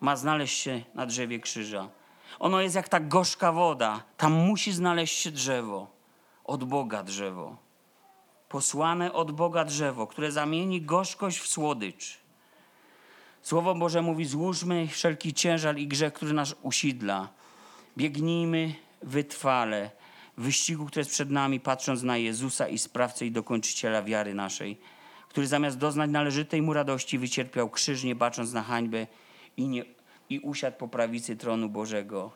[0.00, 1.88] ma znaleźć się na drzewie krzyża.
[2.38, 4.02] Ono jest jak ta gorzka woda.
[4.16, 5.90] Tam musi znaleźć się drzewo.
[6.44, 7.56] Od Boga drzewo.
[8.48, 12.18] Posłane od Boga drzewo, które zamieni gorzkość w słodycz.
[13.42, 17.28] Słowo Boże mówi: złóżmy wszelki ciężar i grzech, który nas usidla.
[17.98, 19.90] Biegnijmy wytrwale
[20.36, 24.78] w wyścigu, który jest przed nami, patrząc na Jezusa i sprawcę i dokończyciela wiary naszej,
[25.28, 29.06] który zamiast doznać należytej mu radości wycierpiał krzyż, nie bacząc na hańbę
[29.56, 29.84] i, nie,
[30.30, 32.30] i usiadł po prawicy tronu Bożego.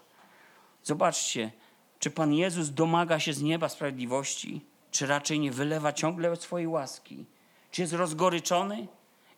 [0.83, 1.53] Zobaczcie,
[1.99, 4.61] czy Pan Jezus domaga się z nieba sprawiedliwości,
[4.91, 7.25] czy raczej nie wylewa ciągle swojej łaski?
[7.71, 8.87] Czy jest rozgoryczony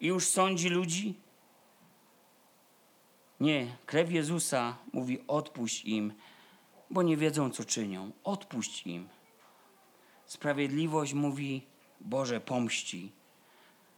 [0.01, 1.15] i już sądzi ludzi?
[3.41, 6.13] Nie, krew Jezusa mówi: odpuść im,
[6.91, 8.11] bo nie wiedzą, co czynią.
[8.25, 9.09] Odpuść im.
[10.27, 11.67] Sprawiedliwość mówi:
[12.01, 13.13] Boże, pomści.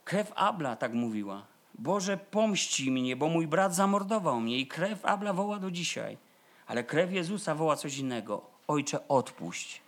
[0.05, 4.59] Krew Abla tak mówiła: Boże, pomści mnie, bo mój brat zamordował mnie.
[4.59, 6.19] I krew Abla woła do dzisiaj.
[6.67, 9.83] Ale krew Jezusa woła coś innego: Ojcze, odpuść.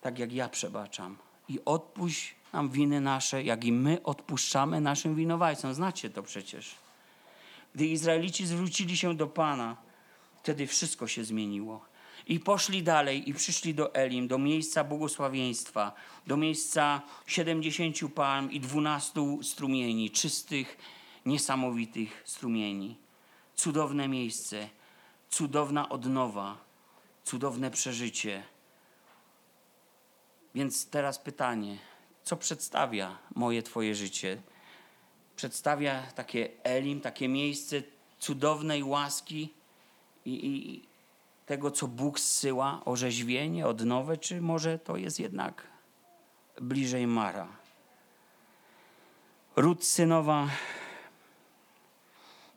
[0.00, 1.16] Tak jak ja przebaczam.
[1.48, 5.74] I odpuść nam winy nasze, jak i my odpuszczamy naszym winowajcom.
[5.74, 6.74] Znacie to przecież.
[7.74, 9.76] Gdy Izraelici zwrócili się do Pana,
[10.42, 11.87] wtedy wszystko się zmieniło.
[12.28, 15.92] I poszli dalej i przyszli do Elim, do miejsca błogosławieństwa,
[16.26, 20.78] do miejsca siedemdziesięciu palm i dwunastu strumieni, czystych,
[21.26, 22.96] niesamowitych strumieni.
[23.54, 24.68] Cudowne miejsce,
[25.30, 26.64] cudowna odnowa,
[27.24, 28.42] cudowne przeżycie.
[30.54, 31.78] Więc teraz pytanie,
[32.24, 34.42] co przedstawia moje Twoje życie?
[35.38, 37.82] przedstawia takie Elim, takie miejsce
[38.18, 39.54] cudownej łaski
[40.24, 40.82] i, i
[41.48, 45.66] tego, co Bóg zsyła, orzeźwienie, odnowę, czy może to jest jednak
[46.60, 47.48] bliżej Mara?
[49.56, 50.48] Ród synowa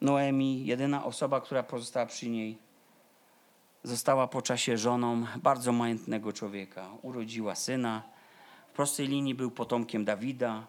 [0.02, 2.58] Noemi, jedyna osoba, która pozostała przy niej,
[3.84, 6.90] została po czasie żoną bardzo majętnego człowieka.
[7.02, 8.04] Urodziła syna.
[8.68, 10.68] W prostej linii był potomkiem Dawida,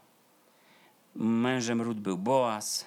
[1.15, 2.87] Mężem Rut był Boaz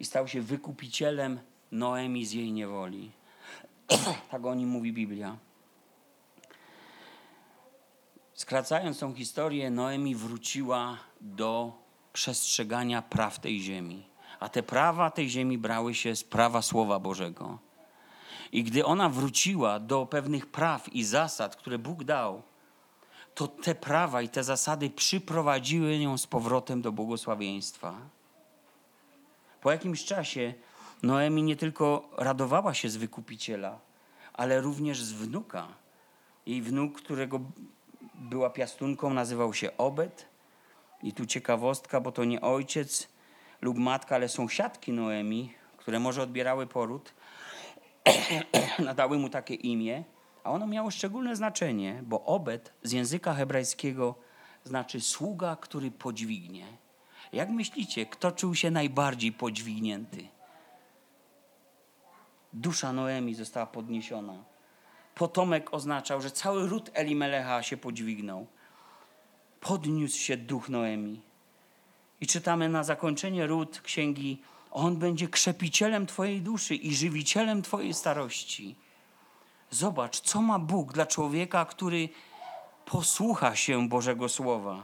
[0.00, 1.40] i stał się wykupicielem
[1.72, 3.19] Noemi z jej niewoli.
[4.30, 5.36] tak o nim mówi Biblia.
[8.34, 11.72] Skracając tą historię, Noemi wróciła do
[12.12, 14.06] przestrzegania praw tej ziemi.
[14.40, 17.58] A te prawa tej ziemi brały się z prawa Słowa Bożego.
[18.52, 22.42] I gdy ona wróciła do pewnych praw i zasad, które Bóg dał,
[23.34, 27.94] to te prawa i te zasady przyprowadziły ją z powrotem do błogosławieństwa.
[29.60, 30.54] Po jakimś czasie
[31.02, 33.78] Noemi nie tylko radowała się z wykupiciela,
[34.32, 35.68] ale również z wnuka.
[36.46, 37.40] Jej wnuk, którego
[38.14, 40.26] była piastunką, nazywał się Obed.
[41.02, 43.08] I tu ciekawostka, bo to nie ojciec
[43.60, 47.14] lub matka, ale sąsiadki Noemi, które może odbierały poród,
[48.78, 50.04] nadały mu takie imię.
[50.44, 54.14] A ono miało szczególne znaczenie, bo obed z języka hebrajskiego
[54.64, 56.66] znaczy sługa, który podźwignie.
[57.32, 60.28] Jak myślicie, kto czuł się najbardziej podźwignięty?
[62.52, 64.34] Dusza Noemi została podniesiona.
[65.14, 68.46] Potomek oznaczał, że cały ród Elimelecha się podźwignął.
[69.60, 71.20] Podniósł się duch Noemi.
[72.20, 78.76] I czytamy na zakończenie ród księgi: On będzie krzepicielem Twojej duszy i żywicielem Twojej starości.
[79.70, 82.08] Zobacz, co ma Bóg dla człowieka, który
[82.84, 84.82] posłucha się Bożego Słowa.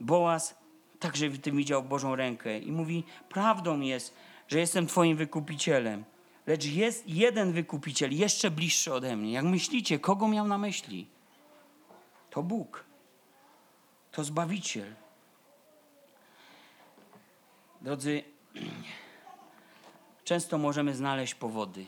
[0.00, 0.54] Boaz
[1.00, 4.14] także w tym widział Bożą rękę i mówi: Prawdą jest,
[4.48, 6.04] że jestem Twoim wykupicielem.
[6.46, 9.32] Lecz jest jeden wykupiciel, jeszcze bliższy ode mnie.
[9.32, 11.06] Jak myślicie, kogo miał na myśli?
[12.30, 12.84] To Bóg.
[14.12, 14.94] To Zbawiciel.
[17.80, 18.22] Drodzy,
[20.24, 21.84] często możemy znaleźć powody,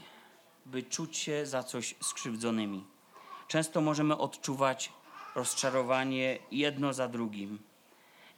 [0.67, 2.85] by czuć się za coś skrzywdzonymi.
[3.49, 4.93] Często możemy odczuwać
[5.35, 7.59] rozczarowanie jedno za drugim.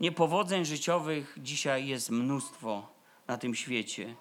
[0.01, 2.98] Niepowodzeń życiowych dzisiaj jest mnóstwo
[3.29, 4.15] na tym świecie.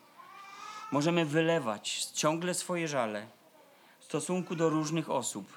[0.91, 3.27] Możemy wylewać ciągle swoje żale
[3.99, 5.47] w stosunku do różnych osób,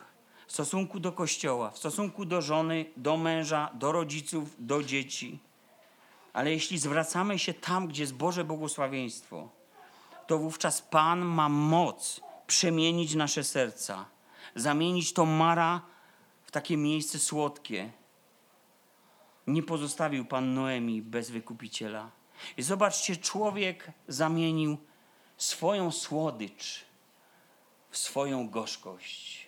[0.46, 5.38] w stosunku do kościoła, w stosunku do żony, do męża, do rodziców, do dzieci.
[6.32, 9.48] Ale jeśli zwracamy się tam, gdzie jest Boże błogosławieństwo,
[10.26, 14.04] to wówczas Pan ma moc przemienić nasze serca,
[14.54, 15.80] zamienić to mara
[16.44, 17.90] w takie miejsce słodkie.
[19.46, 22.19] Nie pozostawił Pan Noemi bez wykupiciela.
[22.56, 24.78] I zobaczcie, człowiek zamienił
[25.36, 26.84] swoją słodycz
[27.90, 29.46] w swoją gorzkość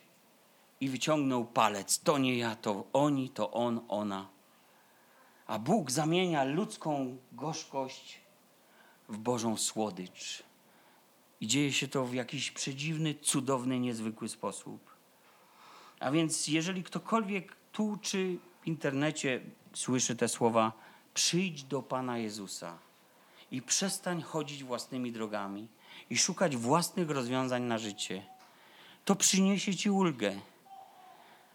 [0.80, 1.98] i wyciągnął palec.
[1.98, 4.28] To nie ja, to oni, to on, ona.
[5.46, 8.20] A Bóg zamienia ludzką gorzkość
[9.08, 10.42] w Bożą słodycz.
[11.40, 14.90] I dzieje się to w jakiś przedziwny, cudowny, niezwykły sposób.
[16.00, 19.40] A więc, jeżeli ktokolwiek tu czy w internecie
[19.72, 20.72] słyszy te słowa,
[21.14, 22.78] przyjdź do Pana Jezusa
[23.50, 25.68] i przestań chodzić własnymi drogami
[26.10, 28.22] i szukać własnych rozwiązań na życie,
[29.04, 30.40] to przyniesie ci ulgę.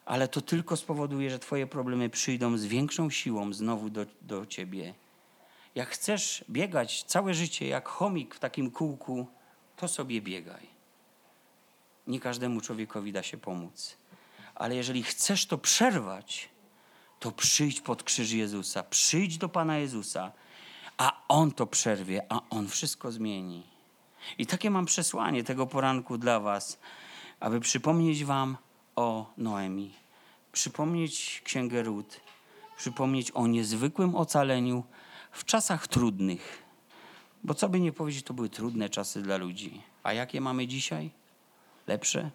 [0.05, 4.93] Ale to tylko spowoduje, że Twoje problemy przyjdą z większą siłą znowu do, do Ciebie.
[5.75, 9.27] Jak chcesz biegać całe życie jak chomik w takim kółku,
[9.75, 10.67] to sobie biegaj.
[12.07, 13.97] Nie każdemu człowiekowi da się pomóc.
[14.55, 16.49] Ale jeżeli chcesz to przerwać,
[17.19, 20.31] to przyjdź pod krzyż Jezusa, przyjdź do Pana Jezusa,
[20.97, 23.63] a On to przerwie, a On wszystko zmieni.
[24.37, 26.79] I takie mam przesłanie tego poranku dla Was,
[27.39, 28.57] aby przypomnieć Wam
[28.95, 29.93] o Noemi,
[30.51, 32.19] przypomnieć Księgę Rut,
[32.77, 34.83] przypomnieć o niezwykłym ocaleniu
[35.31, 36.63] w czasach trudnych.
[37.43, 39.81] Bo co by nie powiedzieć, to były trudne czasy dla ludzi.
[40.03, 41.11] A jakie mamy dzisiaj?
[41.87, 42.31] Lepsze?